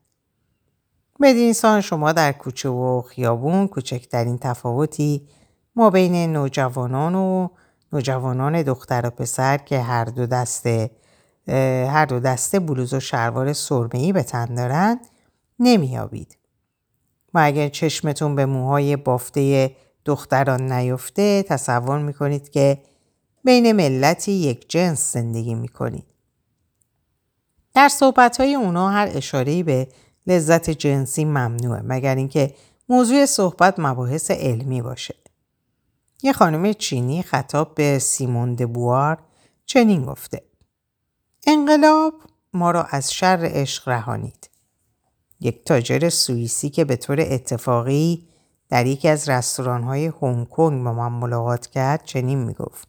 بدین 1.21 1.53
سان 1.53 1.81
شما 1.81 2.11
در 2.11 2.31
کوچه 2.31 2.69
و 2.69 3.01
خیابون 3.01 3.67
کوچکترین 3.67 4.37
تفاوتی 4.37 5.27
ما 5.75 5.89
بین 5.89 6.33
نوجوانان 6.33 7.15
و 7.15 7.47
نوجوانان 7.93 8.61
دختر 8.61 9.05
و 9.05 9.09
پسر 9.09 9.57
که 9.57 9.81
هر 9.81 10.05
دو 10.05 10.25
دسته 10.25 10.91
هر 11.87 12.05
دو 12.05 12.19
دسته 12.19 12.59
بلوز 12.59 12.93
و 12.93 12.99
شلوار 12.99 13.53
سرمه‌ای 13.53 14.13
به 14.13 14.23
تن 14.23 14.55
دارند 14.55 14.99
نمیابید. 15.63 16.37
و 17.33 17.39
اگر 17.43 17.69
چشمتون 17.69 18.35
به 18.35 18.45
موهای 18.45 18.95
بافته 18.95 19.75
دختران 20.05 20.71
نیفته 20.71 21.43
تصور 21.43 21.99
می‌کنید 21.99 22.49
که 22.49 22.81
بین 23.43 23.71
ملتی 23.71 24.31
یک 24.31 24.69
جنس 24.69 25.13
زندگی 25.13 25.55
می‌کنید. 25.55 26.05
در 27.73 27.89
صحبت 27.89 28.39
های 28.39 28.55
اونا 28.55 28.89
هر 28.89 29.09
اشارهی 29.13 29.63
به 29.63 29.87
لذت 30.27 30.69
جنسی 30.69 31.25
ممنوعه 31.25 31.81
مگر 31.81 32.15
اینکه 32.15 32.55
موضوع 32.89 33.25
صحبت 33.25 33.75
مباحث 33.77 34.31
علمی 34.31 34.81
باشه. 34.81 35.15
یه 36.23 36.33
خانم 36.33 36.73
چینی 36.73 37.23
خطاب 37.23 37.75
به 37.75 37.99
سیمون 37.99 38.55
دبوار 38.55 39.17
چنین 39.65 40.05
گفته. 40.05 40.41
انقلاب 41.47 42.13
ما 42.53 42.71
را 42.71 42.83
از 42.83 43.13
شر 43.13 43.49
عشق 43.53 43.89
رهانید. 43.89 44.49
یک 45.43 45.65
تاجر 45.65 46.09
سوئیسی 46.09 46.69
که 46.69 46.85
به 46.85 46.95
طور 46.95 47.19
اتفاقی 47.19 48.27
در 48.69 48.85
یکی 48.85 49.07
از 49.07 49.29
رستوران‌های 49.29 50.11
هنگ 50.21 50.49
کنگ 50.49 50.83
با 50.83 50.93
من 50.93 51.11
ملاقات 51.11 51.67
کرد 51.67 52.03
چنین 52.03 52.39
می‌گفت. 52.39 52.87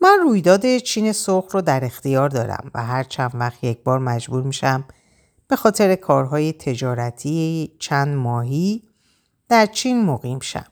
من 0.00 0.18
رویداد 0.22 0.76
چین 0.76 1.12
سرخ 1.12 1.44
رو 1.52 1.60
در 1.60 1.84
اختیار 1.84 2.28
دارم 2.28 2.70
و 2.74 2.84
هر 2.84 3.02
چند 3.02 3.30
وقت 3.34 3.64
یک 3.64 3.82
بار 3.82 3.98
مجبور 3.98 4.42
میشم 4.42 4.84
به 5.48 5.56
خاطر 5.56 5.94
کارهای 5.94 6.52
تجارتی 6.52 7.72
چند 7.78 8.16
ماهی 8.16 8.88
در 9.48 9.66
چین 9.66 10.04
مقیم 10.04 10.40
شم. 10.40 10.66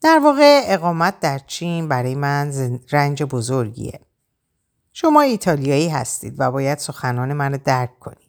در 0.00 0.18
واقع 0.18 0.62
اقامت 0.64 1.20
در 1.20 1.38
چین 1.46 1.88
برای 1.88 2.14
من 2.14 2.52
رنج 2.92 3.22
بزرگیه. 3.22 4.00
شما 4.92 5.20
ایتالیایی 5.20 5.88
هستید 5.88 6.34
و 6.38 6.50
باید 6.50 6.78
سخنان 6.78 7.32
منو 7.32 7.58
درک 7.64 7.98
کنید. 7.98 8.23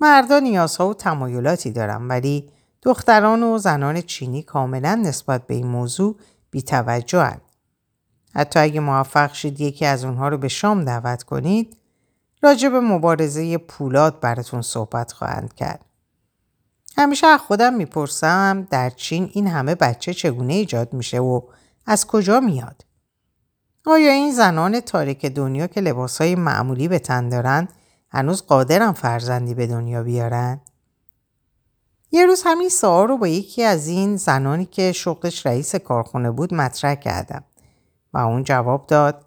مردا 0.00 0.38
نیازها 0.38 0.88
و 0.88 0.94
تمایلاتی 0.94 1.70
دارم 1.70 2.08
ولی 2.08 2.50
دختران 2.82 3.42
و 3.42 3.58
زنان 3.58 4.00
چینی 4.00 4.42
کاملا 4.42 4.94
نسبت 4.94 5.46
به 5.46 5.54
این 5.54 5.66
موضوع 5.66 6.16
بیتوجهند. 6.50 7.40
حتی 8.34 8.58
اگه 8.58 8.80
موفق 8.80 9.32
شید 9.34 9.60
یکی 9.60 9.86
از 9.86 10.04
اونها 10.04 10.28
رو 10.28 10.38
به 10.38 10.48
شام 10.48 10.84
دعوت 10.84 11.22
کنید 11.22 11.76
راجع 12.42 12.68
به 12.68 12.80
مبارزه 12.80 13.58
پولاد 13.58 14.20
براتون 14.20 14.62
صحبت 14.62 15.12
خواهند 15.12 15.54
کرد. 15.54 15.84
همیشه 16.96 17.26
از 17.26 17.40
خودم 17.40 17.74
می‌پرسم 17.74 18.66
در 18.70 18.90
چین 18.90 19.30
این 19.32 19.46
همه 19.46 19.74
بچه 19.74 20.14
چگونه 20.14 20.52
ایجاد 20.52 20.92
میشه 20.92 21.18
و 21.18 21.40
از 21.86 22.06
کجا 22.06 22.40
میاد؟ 22.40 22.84
آیا 23.86 24.12
این 24.12 24.32
زنان 24.32 24.80
تاریک 24.80 25.26
دنیا 25.26 25.66
که 25.66 25.80
لباسهای 25.80 26.34
معمولی 26.34 26.88
به 26.88 26.98
تن 26.98 27.28
دارن 27.28 27.68
هنوز 28.14 28.42
قادرن 28.42 28.92
فرزندی 28.92 29.54
به 29.54 29.66
دنیا 29.66 30.02
بیارن؟ 30.02 30.60
یه 32.10 32.26
روز 32.26 32.42
همین 32.46 32.68
سوال 32.68 33.08
رو 33.08 33.18
با 33.18 33.28
یکی 33.28 33.62
از 33.62 33.88
این 33.88 34.16
زنانی 34.16 34.64
که 34.64 34.92
شغلش 34.92 35.46
رئیس 35.46 35.74
کارخونه 35.74 36.30
بود 36.30 36.54
مطرح 36.54 36.94
کردم 36.94 37.44
و 38.12 38.18
اون 38.18 38.44
جواب 38.44 38.86
داد 38.86 39.26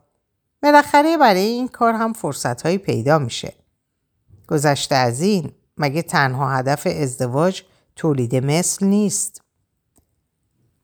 بالاخره 0.63 1.17
برای 1.17 1.41
این 1.41 1.67
کار 1.67 1.93
هم 1.93 2.13
فرصت 2.13 2.78
پیدا 2.78 3.19
میشه. 3.19 3.54
گذشته 4.47 4.95
از 4.95 5.21
این 5.21 5.52
مگه 5.78 6.02
تنها 6.02 6.50
هدف 6.50 6.88
ازدواج 7.02 7.63
تولید 7.95 8.36
مثل 8.36 8.86
نیست؟ 8.86 9.41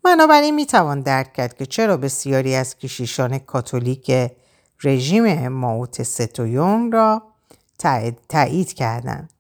بنابراین 0.04 0.56
می‌توان 0.56 1.02
درک 1.02 1.34
کرد 1.34 1.58
که 1.58 1.66
چرا 1.66 1.98
بسیاری 1.98 2.56
از 2.56 2.78
کشیشان 2.78 3.38
کاتولیک 3.38 4.32
رژیم 4.84 5.48
ماوت 5.48 6.04
ستویونگ 6.04 6.94
را 6.94 7.33
تایید 8.30 8.74
کردند 8.74 9.34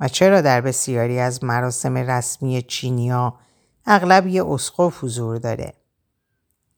و 0.00 0.08
چرا 0.08 0.40
در 0.40 0.60
بسیاری 0.60 1.18
از 1.18 1.44
مراسم 1.44 1.96
رسمی 1.96 2.62
چینیا 2.62 3.34
اغلب 3.86 4.26
یه 4.26 4.46
اسقف 4.46 5.04
حضور 5.04 5.36
داره 5.38 5.72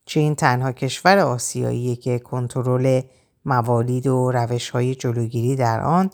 چین 0.04 0.34
تنها 0.34 0.72
کشور 0.72 1.18
آسیایی 1.18 1.96
که 1.96 2.18
کنترل 2.18 3.00
موالید 3.44 4.06
و 4.06 4.32
روش 4.32 4.70
های 4.70 4.94
جلوگیری 4.94 5.56
در 5.56 5.80
آن 5.80 6.10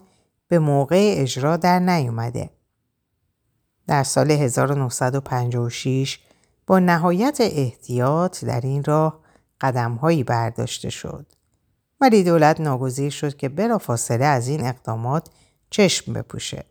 به 0.49 0.59
موقع 0.59 1.15
اجرا 1.17 1.57
در 1.57 1.79
نیومده. 1.79 2.51
در 3.87 4.03
سال 4.03 4.31
1956 4.31 6.19
با 6.67 6.79
نهایت 6.79 7.39
احتیاط 7.41 8.45
در 8.45 8.61
این 8.61 8.85
راه 8.85 9.21
قدمهایی 9.61 10.25
برداشته 10.25 10.91
شد. 10.91 11.27
ولی 12.01 12.25
دولت 12.25 12.61
ناگزیر 12.61 13.11
شد 13.11 13.37
که 13.37 13.49
بلافاصله 13.49 14.25
از 14.25 14.49
این 14.49 14.67
اقدامات 14.67 15.29
چشم 15.71 16.13
بپوشه. 16.13 16.65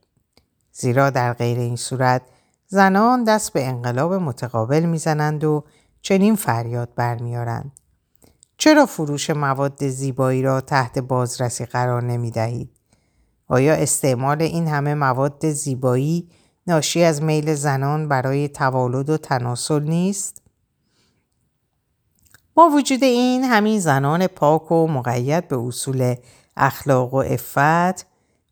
زیرا 0.71 1.09
در 1.09 1.33
غیر 1.33 1.59
این 1.59 1.75
صورت 1.75 2.21
زنان 2.67 3.23
دست 3.23 3.53
به 3.53 3.67
انقلاب 3.67 4.13
متقابل 4.13 4.85
می‌زنند 4.85 5.43
و 5.43 5.63
چنین 6.01 6.35
فریاد 6.35 6.89
برمیارند. 6.95 7.71
چرا 8.57 8.85
فروش 8.85 9.29
مواد 9.29 9.87
زیبایی 9.87 10.41
را 10.41 10.61
تحت 10.61 10.99
بازرسی 10.99 11.65
قرار 11.65 12.03
نمی 12.03 12.31
دهید؟ 12.31 12.69
آیا 13.47 13.73
استعمال 13.73 14.41
این 14.41 14.67
همه 14.67 14.93
مواد 14.93 15.49
زیبایی 15.49 16.29
ناشی 16.67 17.03
از 17.03 17.23
میل 17.23 17.53
زنان 17.53 18.07
برای 18.07 18.47
توالد 18.47 19.09
و 19.09 19.17
تناسل 19.17 19.83
نیست؟ 19.83 20.42
با 22.55 22.69
وجود 22.69 23.03
این 23.03 23.43
همین 23.43 23.79
زنان 23.79 24.27
پاک 24.27 24.71
و 24.71 24.87
مقید 24.87 25.47
به 25.47 25.57
اصول 25.57 26.15
اخلاق 26.57 27.13
و 27.13 27.17
افت 27.17 28.05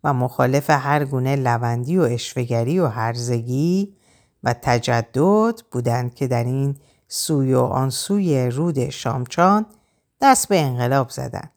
و 0.04 0.14
مخالف 0.14 0.70
هر 0.70 1.06
گونه 1.06 1.36
لوندی 1.36 1.98
و 1.98 2.02
اشوگری 2.02 2.80
و 2.80 2.88
هرزگی 2.88 3.94
و 4.44 4.56
تجدد 4.62 5.62
بودند 5.72 6.14
که 6.14 6.28
در 6.28 6.44
این 6.44 6.76
سوی 7.08 7.54
و 7.54 7.60
آن 7.60 7.90
سوی 7.90 8.50
رود 8.50 8.90
شامچان 8.90 9.66
دست 10.22 10.48
به 10.48 10.62
انقلاب 10.62 11.10
زدند 11.10 11.52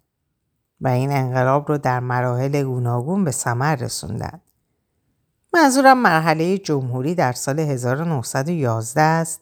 و 0.80 0.88
این 0.88 1.12
انقلاب 1.12 1.68
رو 1.68 1.78
در 1.78 2.00
مراحل 2.00 2.62
گوناگون 2.62 3.24
به 3.24 3.30
ثمر 3.30 3.76
رسوندند. 3.76 4.42
منظورم 5.54 5.98
مرحله 5.98 6.58
جمهوری 6.58 7.14
در 7.14 7.32
سال 7.32 7.60
1911 7.60 9.00
است 9.00 9.40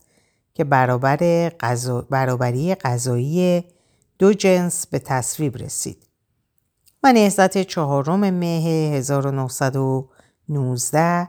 که 0.55 0.65
برابر 0.65 1.53
برابری 2.11 2.75
غذایی 2.75 3.65
دو 4.19 4.33
جنس 4.33 4.87
به 4.87 4.99
تصویب 4.99 5.57
رسید 5.57 6.07
و 7.03 7.13
نهزت 7.13 7.59
چهارم 7.59 8.31
مه 8.31 8.91
1919 8.95 11.29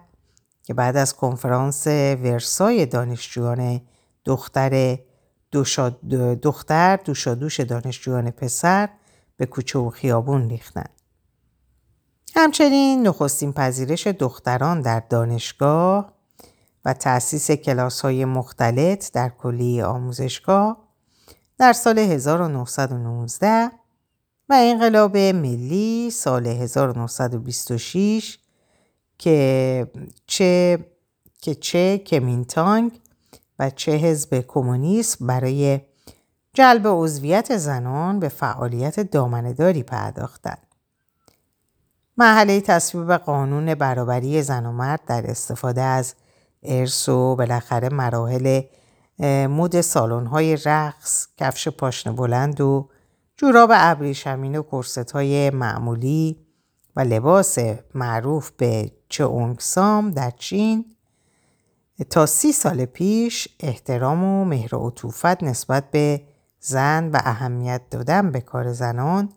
که 0.63 0.73
بعد 0.73 0.97
از 0.97 1.15
کنفرانس 1.15 1.87
ورسای 1.87 2.85
دانشجویان 2.85 3.81
دختر 4.25 4.99
دوشا 5.51 5.89
دختر 6.41 6.95
دوشادوش 6.95 7.59
دانشجویان 7.59 8.31
پسر 8.31 8.89
به 9.37 9.45
کوچه 9.45 9.79
و 9.79 9.89
خیابون 9.89 10.49
ریختند. 10.49 10.89
همچنین 12.35 13.07
نخستین 13.07 13.53
پذیرش 13.53 14.07
دختران 14.07 14.81
در 14.81 14.99
دانشگاه 14.99 16.12
و 16.85 16.93
تأسیس 16.93 17.51
کلاس 17.51 18.01
های 18.01 18.25
مختلط 18.25 19.11
در 19.11 19.29
کلی 19.29 19.81
آموزشگاه 19.81 20.77
در 21.57 21.73
سال 21.73 21.99
1919 21.99 23.71
و 24.49 24.53
انقلاب 24.57 25.17
ملی 25.17 26.11
سال 26.11 26.47
1926 26.47 28.39
که 29.17 29.87
چه 30.27 30.85
که 31.41 31.55
چه 31.55 31.97
کمینتانگ 31.97 32.99
و 33.59 33.69
چه 33.69 33.91
حزب 33.91 34.45
کمونیسم 34.47 35.27
برای 35.27 35.81
جلب 36.53 36.87
عضویت 36.87 37.57
زنان 37.57 38.19
به 38.19 38.29
فعالیت 38.29 38.99
دامنداری 38.99 39.83
پرداختند. 39.83 40.67
محله 42.17 42.61
تصویب 42.61 43.13
قانون 43.13 43.75
برابری 43.75 44.41
زن 44.41 44.65
و 44.65 44.71
مرد 44.71 44.99
در 45.07 45.31
استفاده 45.31 45.81
از 45.81 46.15
ارث 46.65 47.09
و 47.09 47.35
بالاخره 47.35 47.89
مراحل 47.89 48.61
مد 49.47 49.81
سالن 49.81 50.25
های 50.25 50.57
رقص، 50.65 51.27
کفش 51.37 51.67
پاشنه 51.67 52.13
بلند 52.13 52.61
و 52.61 52.89
جوراب 53.37 53.69
ابریشمین 53.73 54.55
و 54.55 54.63
کرست 54.63 55.11
های 55.11 55.49
معمولی 55.49 56.37
و 56.95 57.01
لباس 57.01 57.57
معروف 57.95 58.51
به 58.51 58.91
چونگسام 59.09 60.11
در 60.11 60.31
چین 60.31 60.85
تا 62.09 62.25
سی 62.25 62.51
سال 62.51 62.85
پیش 62.85 63.47
احترام 63.59 64.23
و 64.23 64.45
مهر 64.45 64.75
و 64.75 64.87
عطوفت 64.87 65.43
نسبت 65.43 65.91
به 65.91 66.21
زن 66.59 67.09
و 67.13 67.19
اهمیت 67.23 67.81
دادن 67.91 68.31
به 68.31 68.41
کار 68.41 68.73
زنان 68.73 69.29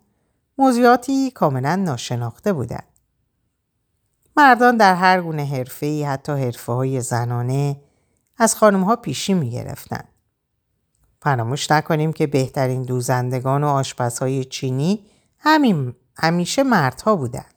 موضوعاتی 0.58 1.30
کاملا 1.30 1.76
ناشناخته 1.76 2.52
بودند. 2.52 2.95
مردان 4.36 4.76
در 4.76 4.94
هر 4.94 5.22
گونه 5.22 5.44
حرفه‌ای 5.44 6.04
حتی 6.04 6.32
حرفه 6.32 6.72
های 6.72 7.00
زنانه 7.00 7.76
از 8.38 8.56
خانم 8.56 8.82
ها 8.82 8.96
پیشی 8.96 9.34
می 9.34 9.50
گرفتن. 9.50 10.04
فراموش 11.22 11.70
نکنیم 11.70 12.12
که 12.12 12.26
بهترین 12.26 12.82
دوزندگان 12.82 13.64
و 13.64 13.66
آشپزهای 13.66 14.44
چینی 14.44 15.06
همین 15.38 15.94
همیشه 16.18 16.62
مردها 16.62 17.16
بودند. 17.16 17.54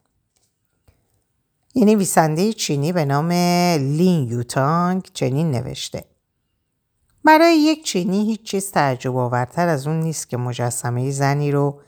یه 1.75 1.85
نویسنده 1.85 2.53
چینی 2.53 2.91
به 2.91 3.05
نام 3.05 3.31
لین 3.77 4.29
یوتانگ 4.29 5.09
چنین 5.13 5.51
نوشته 5.51 6.03
برای 7.23 7.55
یک 7.55 7.85
چینی 7.85 8.25
هیچ 8.25 8.43
چیز 8.43 8.71
تعجب 8.71 9.17
آورتر 9.17 9.67
از 9.67 9.87
اون 9.87 9.99
نیست 9.99 10.29
که 10.29 10.37
مجسمه 10.37 11.11
زنی 11.11 11.51
رو 11.51 11.81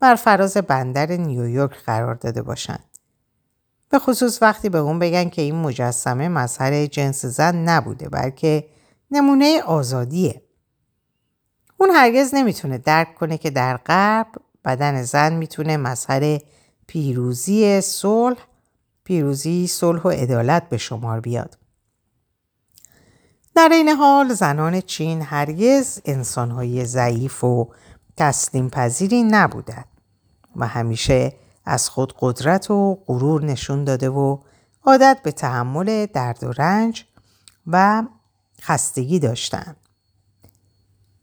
بر 0.00 0.14
فراز 0.14 0.56
بندر 0.56 1.06
نیویورک 1.06 1.84
قرار 1.84 2.14
داده 2.14 2.42
باشند. 2.42 2.87
به 3.90 3.98
خصوص 3.98 4.42
وقتی 4.42 4.68
به 4.68 4.78
اون 4.78 4.98
بگن 4.98 5.28
که 5.28 5.42
این 5.42 5.54
مجسمه 5.54 6.28
مظهر 6.28 6.86
جنس 6.86 7.24
زن 7.24 7.56
نبوده 7.56 8.08
بلکه 8.08 8.68
نمونه 9.10 9.62
آزادیه. 9.62 10.42
اون 11.76 11.90
هرگز 11.90 12.34
نمی‌تونه 12.34 12.78
درک 12.78 13.14
کنه 13.14 13.38
که 13.38 13.50
در 13.50 13.76
غرب 13.76 14.26
بدن 14.64 15.02
زن 15.02 15.32
می‌تونه 15.32 15.76
مظهر 15.76 16.40
پیروزی 16.86 17.80
صلح 17.80 18.38
پیروزی 19.04 19.66
صلح 19.66 20.02
و 20.02 20.08
عدالت 20.08 20.68
به 20.68 20.76
شمار 20.76 21.20
بیاد. 21.20 21.58
در 23.54 23.68
این 23.72 23.88
حال 23.88 24.34
زنان 24.34 24.80
چین 24.80 25.22
هرگز 25.22 26.00
انسانهای 26.04 26.84
ضعیف 26.84 27.44
و 27.44 27.68
تسلیم 28.16 28.70
پذیری 28.70 29.22
نبودند 29.22 29.88
و 30.56 30.66
همیشه 30.66 31.32
از 31.68 31.88
خود 31.88 32.14
قدرت 32.18 32.70
و 32.70 32.94
غرور 33.06 33.44
نشون 33.44 33.84
داده 33.84 34.10
و 34.10 34.38
عادت 34.84 35.18
به 35.22 35.32
تحمل 35.32 36.06
درد 36.06 36.44
و 36.44 36.52
رنج 36.52 37.04
و 37.66 38.02
خستگی 38.62 39.18
داشتند. 39.18 39.76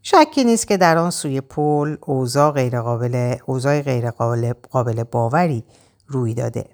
شکی 0.02 0.44
نیست 0.44 0.66
که 0.66 0.76
در 0.76 0.98
آن 0.98 1.10
سوی 1.10 1.40
پل 1.40 1.96
اوضاع 2.00 2.52
غیرقابل 2.52 3.36
اوضاع 3.46 3.82
غیرقابل 3.82 4.52
قابل 4.70 5.02
باوری 5.02 5.64
روی 6.06 6.34
داده. 6.34 6.64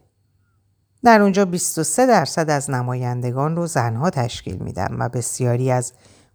در 1.04 1.20
اونجا 1.20 1.44
23 1.44 2.06
درصد 2.06 2.50
از 2.50 2.70
نمایندگان 2.70 3.56
رو 3.56 3.66
زنها 3.66 4.11
تشکیل 4.11 4.56
میدن 4.56 4.96
و 4.98 5.08
بسیاری 5.08 5.70
از 5.70 5.92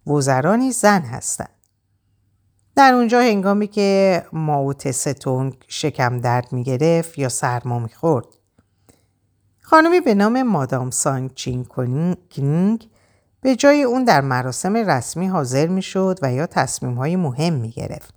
وزرانی 0.08 0.72
زن 0.72 1.02
هستند. 1.02 1.57
در 2.78 2.94
اونجا 2.94 3.22
هنگامی 3.22 3.68
که 3.68 4.24
ماوت 4.34 4.92
ستونگ 4.92 5.54
شکم 5.68 6.20
درد 6.20 6.54
می 6.54 6.64
گرفت 6.64 7.18
یا 7.18 7.30
سرما 7.30 7.80
می 7.80 7.90
خورد. 7.90 8.26
خانمی 9.62 10.02
به 10.02 10.16
نام 10.16 10.44
مادام 10.44 10.90
سانگ 10.90 11.34
چین 11.34 11.66
کینگ 12.30 12.90
به 13.42 13.56
جای 13.56 13.84
اون 13.84 14.04
در 14.04 14.22
مراسم 14.22 14.76
رسمی 14.76 15.28
حاضر 15.28 15.68
می 15.68 15.82
شد 15.82 16.20
و 16.22 16.34
یا 16.34 16.46
تصمیم 16.46 16.94
های 16.94 17.16
مهم 17.16 17.54
می 17.54 17.70
گرفت. 17.70 18.14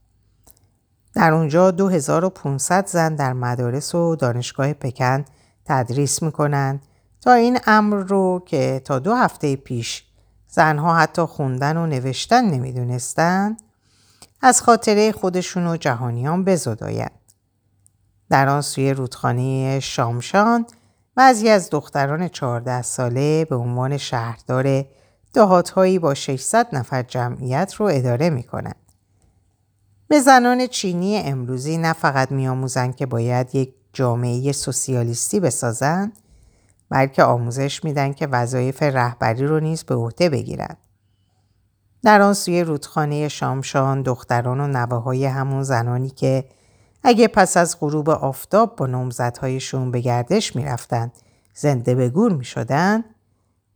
در 1.14 1.32
اونجا 1.32 1.70
2500 1.70 2.86
زن 2.86 3.14
در 3.14 3.32
مدارس 3.32 3.94
و 3.94 4.16
دانشگاه 4.16 4.72
پکن 4.72 5.24
تدریس 5.64 6.22
می‌کنن 6.22 6.80
تا 7.20 7.32
این 7.32 7.58
امر 7.66 7.96
رو 7.96 8.42
که 8.46 8.82
تا 8.84 8.98
دو 8.98 9.14
هفته 9.14 9.56
پیش 9.56 10.04
زنها 10.48 10.96
حتی 10.96 11.22
خوندن 11.22 11.76
و 11.76 11.86
نوشتن 11.86 12.44
نمی‌دونستند 12.44 13.62
از 14.42 14.62
خاطره 14.62 15.12
خودشون 15.12 15.66
و 15.66 15.76
جهانیان 15.76 16.44
بزدایند. 16.44 17.20
در 18.30 18.48
آن 18.48 18.60
سوی 18.60 18.94
رودخانه 18.94 19.80
شامشان 19.80 20.66
بعضی 21.14 21.48
از 21.48 21.70
دختران 21.70 22.28
چهارده 22.28 22.82
ساله 22.82 23.44
به 23.44 23.56
عنوان 23.56 23.96
شهردار 23.96 24.84
دهاتهایی 25.32 25.98
با 25.98 26.14
600 26.14 26.74
نفر 26.74 27.02
جمعیت 27.02 27.74
رو 27.74 27.86
اداره 27.86 28.30
می 28.30 28.42
کنند. 28.42 28.76
به 30.08 30.20
زنان 30.20 30.66
چینی 30.66 31.18
امروزی 31.18 31.78
نه 31.78 31.92
فقط 31.92 32.32
میآموزند 32.32 32.96
که 32.96 33.06
باید 33.06 33.54
یک 33.54 33.74
جامعه 33.92 34.52
سوسیالیستی 34.52 35.40
بسازند 35.40 36.12
بلکه 36.90 37.22
آموزش 37.22 37.84
میدن 37.84 38.12
که 38.12 38.26
وظایف 38.26 38.82
رهبری 38.82 39.46
رو 39.46 39.60
نیز 39.60 39.84
به 39.84 39.94
عهده 39.94 40.28
بگیرند. 40.28 40.76
در 42.02 42.20
آن 42.20 42.34
سوی 42.34 42.64
رودخانه 42.64 43.28
شامشان 43.28 44.02
دختران 44.02 44.60
و 44.60 44.66
نوه 44.66 45.28
همون 45.28 45.62
زنانی 45.62 46.10
که 46.10 46.44
اگه 47.02 47.28
پس 47.28 47.56
از 47.56 47.80
غروب 47.80 48.10
آفتاب 48.10 48.76
با 48.76 48.86
نمزدهایشون 48.86 49.90
به 49.90 50.00
گردش 50.00 50.56
می‌رفتند 50.56 51.12
زنده 51.54 51.94
به 51.94 52.08
گور 52.08 52.32
می 52.32 52.44
شدن، 52.44 53.04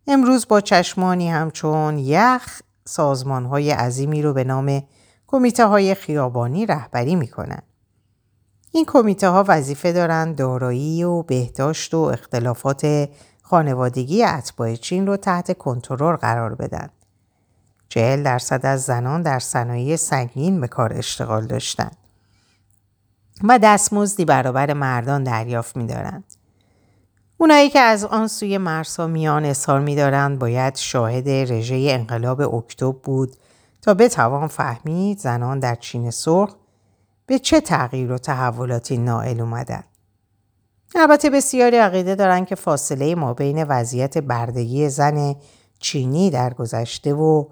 امروز 0.07 0.49
با 0.49 0.61
چشمانی 0.61 1.31
همچون 1.31 1.99
یخ 1.99 2.63
سازمان 2.85 3.45
های 3.45 3.71
عظیمی 3.71 4.23
رو 4.23 4.33
به 4.33 4.45
نام 4.45 4.83
کمیته 5.27 5.67
های 5.67 5.95
خیابانی 5.95 6.67
رهبری 6.67 7.17
می 7.17 7.29
کنن. 7.29 7.63
این 8.71 8.85
کمیته 8.85 9.29
ها 9.29 9.45
وظیفه 9.49 9.93
دارند 9.93 10.37
دارایی 10.37 11.05
و 11.05 11.23
بهداشت 11.23 11.95
و 11.95 11.99
اختلافات 11.99 13.09
خانوادگی 13.43 14.25
اتباع 14.25 14.75
چین 14.75 15.07
رو 15.07 15.17
تحت 15.17 15.59
کنترل 15.59 16.17
قرار 16.17 16.55
بدن. 16.55 16.89
چهل 17.89 18.23
درصد 18.23 18.67
از 18.67 18.83
زنان 18.83 19.23
در 19.23 19.39
صنایع 19.39 19.97
سنگین 19.97 20.61
به 20.61 20.69
کار 20.69 20.93
اشتغال 20.93 21.47
داشتند 21.47 21.97
و 23.43 23.59
دستمزدی 23.59 24.25
برابر 24.25 24.73
مردان 24.73 25.25
دریافت 25.25 25.77
می‌دارند. 25.77 26.25
اونایی 27.39 27.71
که 27.71 27.81
از 27.81 28.05
آن 28.05 28.29
سوی 28.29 28.59
مرسا 28.59 29.07
میان 29.07 29.45
اظهار 29.45 29.81
می‌دارند 29.81 30.39
باید 30.39 30.77
شاهد 30.77 31.29
رژه 31.29 31.87
انقلاب 31.91 32.55
اکتبر 32.55 32.99
بود 33.03 33.37
تا 33.83 33.95
بتوان 33.95 34.47
فهمید 34.47 35.19
زنان 35.19 35.59
در 35.59 35.75
چین 35.75 36.11
سرخ 36.11 36.55
به 37.27 37.39
چه 37.39 37.61
تغییر 37.61 38.13
و 38.13 38.19
تحولاتی 38.19 38.99
نائل 38.99 39.41
اومدن. 39.41 39.85
البته 40.95 41.31
بسیاری 41.31 41.77
عقیده 41.77 42.15
دارند 42.15 42.47
که 42.47 42.55
فاصله 42.55 43.15
ما 43.15 43.35
بین 43.35 43.65
وضعیت 43.65 44.19
بردگی 44.19 44.89
زن 44.89 45.35
چینی 45.79 46.31
در 46.31 46.55
گذشته 46.55 47.15
و 47.15 47.45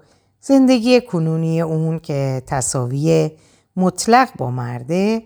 زندگی 0.45 1.01
کنونی 1.01 1.61
اون 1.61 1.99
که 1.99 2.43
تصاوی 2.47 3.31
مطلق 3.75 4.29
با 4.37 4.51
مرده 4.51 5.23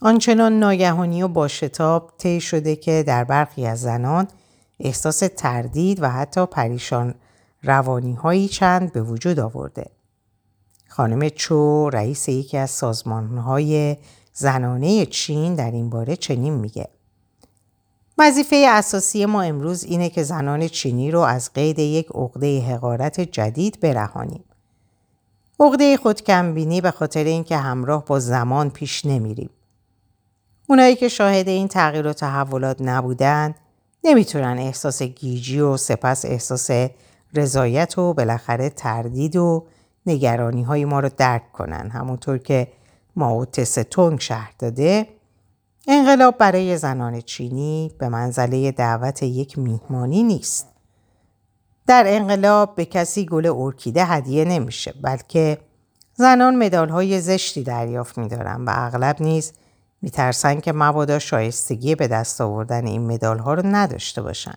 آنچنان 0.00 0.58
ناگهانی 0.58 1.22
و 1.22 1.28
با 1.28 1.48
شتاب 1.48 2.12
طی 2.18 2.40
شده 2.40 2.76
که 2.76 3.04
در 3.06 3.24
برخی 3.24 3.66
از 3.66 3.80
زنان 3.80 4.28
احساس 4.80 5.22
تردید 5.36 6.02
و 6.02 6.08
حتی 6.10 6.46
پریشان 6.46 7.14
روانی 7.62 8.12
هایی 8.12 8.48
چند 8.48 8.92
به 8.92 9.02
وجود 9.02 9.40
آورده. 9.40 9.86
خانم 10.88 11.28
چو 11.28 11.90
رئیس 11.90 12.28
یکی 12.28 12.58
از 12.58 12.70
سازمان 12.70 13.38
های 13.38 13.96
زنانه 14.32 15.06
چین 15.06 15.54
در 15.54 15.70
این 15.70 15.90
باره 15.90 16.16
چنین 16.16 16.54
میگه. 16.54 16.88
وظیفه 18.18 18.66
اساسی 18.68 19.26
ما 19.26 19.42
امروز 19.42 19.84
اینه 19.84 20.08
که 20.08 20.22
زنان 20.22 20.68
چینی 20.68 21.10
رو 21.10 21.20
از 21.20 21.52
قید 21.52 21.78
یک 21.78 22.08
عقده 22.14 22.60
حقارت 22.60 23.20
جدید 23.20 23.80
برهانیم. 23.80 24.44
عقده 25.60 25.96
خودکمبینی 25.96 26.80
به 26.80 26.90
خاطر 26.90 27.24
اینکه 27.24 27.56
همراه 27.56 28.04
با 28.04 28.18
زمان 28.18 28.70
پیش 28.70 29.06
نمیریم. 29.06 29.50
اونایی 30.68 30.96
که 30.96 31.08
شاهد 31.08 31.48
این 31.48 31.68
تغییر 31.68 32.06
و 32.06 32.12
تحولات 32.12 32.76
نبودن 32.80 33.54
نمی‌تونن 34.04 34.58
احساس 34.58 35.02
گیجی 35.02 35.60
و 35.60 35.76
سپس 35.76 36.24
احساس 36.24 36.70
رضایت 37.34 37.98
و 37.98 38.14
بالاخره 38.14 38.70
تردید 38.70 39.36
و 39.36 39.66
نگرانی 40.06 40.62
های 40.62 40.84
ما 40.84 41.00
رو 41.00 41.10
درک 41.16 41.52
کنن 41.52 41.90
همونطور 41.90 42.38
که 42.38 42.68
ماو 43.16 43.44
تونگ 43.44 44.20
شهر 44.20 44.52
داده 44.58 45.08
انقلاب 45.88 46.38
برای 46.38 46.76
زنان 46.76 47.20
چینی 47.20 47.92
به 47.98 48.08
منزله 48.08 48.72
دعوت 48.72 49.22
یک 49.22 49.58
میهمانی 49.58 50.22
نیست. 50.22 50.68
در 51.86 52.04
انقلاب 52.06 52.74
به 52.74 52.84
کسی 52.84 53.26
گل 53.26 53.52
ارکیده 53.56 54.04
هدیه 54.04 54.44
نمیشه 54.44 54.94
بلکه 55.02 55.58
زنان 56.14 56.56
مدال 56.56 56.88
های 56.88 57.20
زشتی 57.20 57.62
دریافت 57.62 58.18
میدارن 58.18 58.64
و 58.64 58.72
اغلب 58.74 59.22
نیز 59.22 59.52
میترسن 60.02 60.60
که 60.60 60.72
مبادا 60.72 61.18
شایستگی 61.18 61.94
به 61.94 62.08
دست 62.08 62.40
آوردن 62.40 62.86
این 62.86 63.12
مدال 63.12 63.38
ها 63.38 63.54
رو 63.54 63.62
نداشته 63.66 64.22
باشن. 64.22 64.54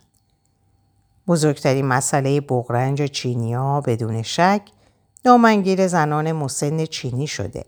بزرگترین 1.28 1.86
مسئله 1.86 2.42
بغرنج 2.42 3.04
چینیا 3.04 3.82
بدون 3.82 4.22
شک 4.22 4.62
دامنگیر 5.24 5.88
زنان 5.88 6.32
مسن 6.32 6.86
چینی 6.86 7.28
شده. 7.28 7.66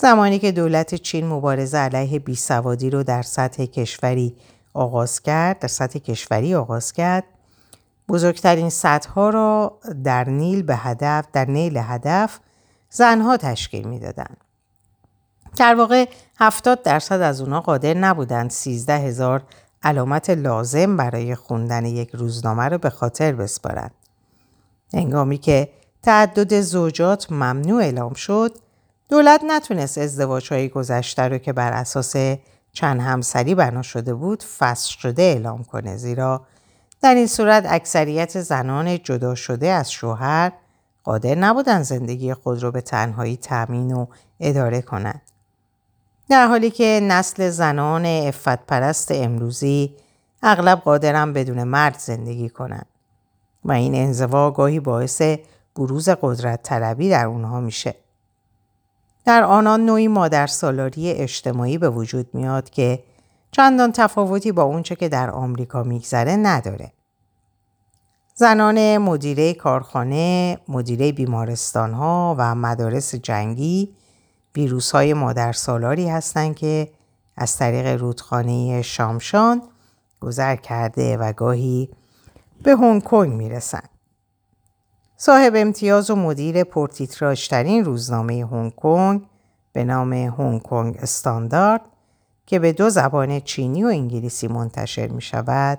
زمانی 0.00 0.38
که 0.38 0.52
دولت 0.52 0.94
چین 0.94 1.26
مبارزه 1.26 1.78
علیه 1.78 2.18
بیسوادی 2.18 2.90
رو 2.90 3.02
در 3.02 3.22
سطح 3.22 3.64
کشوری 3.64 4.36
آغاز 4.74 5.22
کرد، 5.22 5.58
در 5.58 5.68
سطح 5.68 5.98
کشوری 5.98 6.54
آغاز 6.54 6.92
کرد، 6.92 7.24
بزرگترین 8.08 8.70
سطح 8.70 9.14
را 9.14 9.78
در 10.04 10.28
نیل 10.28 10.62
به 10.62 10.76
هدف 10.76 11.24
در 11.32 11.44
نیل 11.44 11.76
هدف 11.76 12.40
زنها 12.90 13.36
تشکیل 13.36 13.88
می‌دادند. 13.88 14.36
در 15.56 15.74
واقع 15.74 16.04
70 16.38 16.82
درصد 16.82 17.20
از 17.20 17.40
اونا 17.40 17.60
قادر 17.60 17.94
نبودند 17.94 18.50
13 18.50 18.92
هزار 18.98 19.42
علامت 19.82 20.30
لازم 20.30 20.96
برای 20.96 21.34
خوندن 21.34 21.86
یک 21.86 22.10
روزنامه 22.12 22.64
رو 22.64 22.78
به 22.78 22.90
خاطر 22.90 23.32
بسپارند. 23.32 23.94
انگامی 24.92 25.38
که 25.38 25.68
تعدد 26.02 26.60
زوجات 26.60 27.32
ممنوع 27.32 27.82
اعلام 27.82 28.14
شد، 28.14 28.58
دولت 29.08 29.40
نتونست 29.46 29.98
ازدواج 29.98 30.52
های 30.52 30.68
گذشته 30.68 31.22
رو 31.22 31.38
که 31.38 31.52
بر 31.52 31.72
اساس 31.72 32.16
چند 32.72 33.00
همسری 33.00 33.54
بنا 33.54 33.82
شده 33.82 34.14
بود 34.14 34.42
فصل 34.42 34.90
شده 34.90 35.22
اعلام 35.22 35.64
کنه 35.64 35.96
زیرا 35.96 36.46
در 37.02 37.14
این 37.14 37.26
صورت 37.26 37.64
اکثریت 37.68 38.40
زنان 38.40 39.02
جدا 39.02 39.34
شده 39.34 39.68
از 39.68 39.92
شوهر 39.92 40.52
قادر 41.04 41.34
نبودن 41.34 41.82
زندگی 41.82 42.34
خود 42.34 42.62
رو 42.62 42.70
به 42.70 42.80
تنهایی 42.80 43.36
تأمین 43.36 43.92
و 43.92 44.06
اداره 44.40 44.82
کنند. 44.82 45.22
در 46.28 46.46
حالی 46.46 46.70
که 46.70 47.00
نسل 47.02 47.50
زنان 47.50 48.06
افت 48.06 48.66
پرست 48.66 49.12
امروزی 49.12 49.94
اغلب 50.42 50.78
قادرن 50.78 51.32
بدون 51.32 51.64
مرد 51.64 51.98
زندگی 51.98 52.48
کنند 52.48 52.86
و 53.64 53.72
این 53.72 53.94
انزوا 53.94 54.50
گاهی 54.50 54.80
باعث 54.80 55.22
بروز 55.76 56.08
قدرت 56.08 56.62
طلبی 56.62 57.10
در 57.10 57.26
اونها 57.26 57.60
میشه. 57.60 57.94
در 59.28 59.44
آنان 59.44 59.86
نوعی 59.86 60.08
مادر 60.08 60.46
سالاری 60.46 61.10
اجتماعی 61.10 61.78
به 61.78 61.90
وجود 61.90 62.34
میاد 62.34 62.70
که 62.70 63.04
چندان 63.52 63.92
تفاوتی 63.92 64.52
با 64.52 64.62
اونچه 64.62 64.96
که 64.96 65.08
در 65.08 65.30
آمریکا 65.30 65.82
میگذره 65.82 66.36
نداره. 66.36 66.92
زنان 68.34 68.98
مدیره 68.98 69.54
کارخانه، 69.54 70.58
مدیره 70.68 71.12
بیمارستان 71.12 71.92
ها 71.92 72.34
و 72.38 72.54
مدارس 72.54 73.14
جنگی 73.14 73.94
ویروس 74.56 74.90
های 74.90 75.14
مادر 75.14 75.52
سالاری 75.52 76.08
هستند 76.08 76.56
که 76.56 76.90
از 77.36 77.56
طریق 77.56 77.86
رودخانه 78.00 78.82
شامشان 78.82 79.62
گذر 80.20 80.56
کرده 80.56 81.16
و 81.16 81.32
گاهی 81.32 81.90
به 82.62 82.76
هنگ 82.76 83.02
کنگ 83.02 83.32
می‌رسند. 83.32 83.97
صاحب 85.20 85.52
امتیاز 85.56 86.10
و 86.10 86.16
مدیر 86.16 86.64
پرتیتراژترین 86.64 87.84
روزنامه 87.84 88.46
هنگ 88.52 88.74
کنگ 88.74 89.22
به 89.72 89.84
نام 89.84 90.12
هنگ 90.12 90.62
کنگ 90.62 90.96
استاندارد 91.02 91.80
که 92.46 92.58
به 92.58 92.72
دو 92.72 92.90
زبان 92.90 93.40
چینی 93.40 93.84
و 93.84 93.86
انگلیسی 93.86 94.48
منتشر 94.48 95.08
می 95.08 95.22
شود 95.22 95.78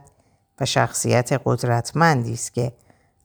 و 0.59 0.65
شخصیت 0.65 1.41
قدرتمندی 1.45 2.33
است 2.33 2.53
که 2.53 2.71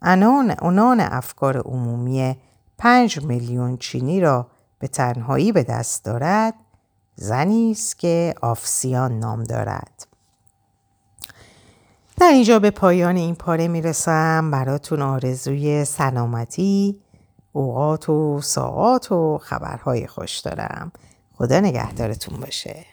انان 0.03 1.01
افکار 1.01 1.59
عمومی 1.59 2.37
پنج 2.79 3.23
میلیون 3.23 3.77
چینی 3.77 4.21
را 4.21 4.47
به 4.79 4.89
تنهایی 4.89 5.53
به 5.53 5.63
دست 5.63 6.05
دارد 6.05 6.55
زنی 7.17 7.71
است 7.71 7.99
که 7.99 8.35
آفسیان 8.43 9.19
نام 9.19 9.45
دارد. 9.45 10.14
در 12.25 12.31
اینجا 12.31 12.59
به 12.59 12.71
پایان 12.71 13.17
این 13.17 13.35
پاره 13.35 13.69
می‌رسم. 13.69 14.51
براتون 14.51 15.03
آرزوی 15.03 15.85
سلامتی 15.85 17.01
اوقات 17.53 18.09
و 18.09 18.41
ساعات 18.41 19.13
و 19.13 19.39
خبرهای 19.39 20.07
خوش 20.07 20.39
دارم. 20.39 20.93
خدا 21.35 21.61
نگهدارتون 21.61 22.41
باشه. 22.41 22.87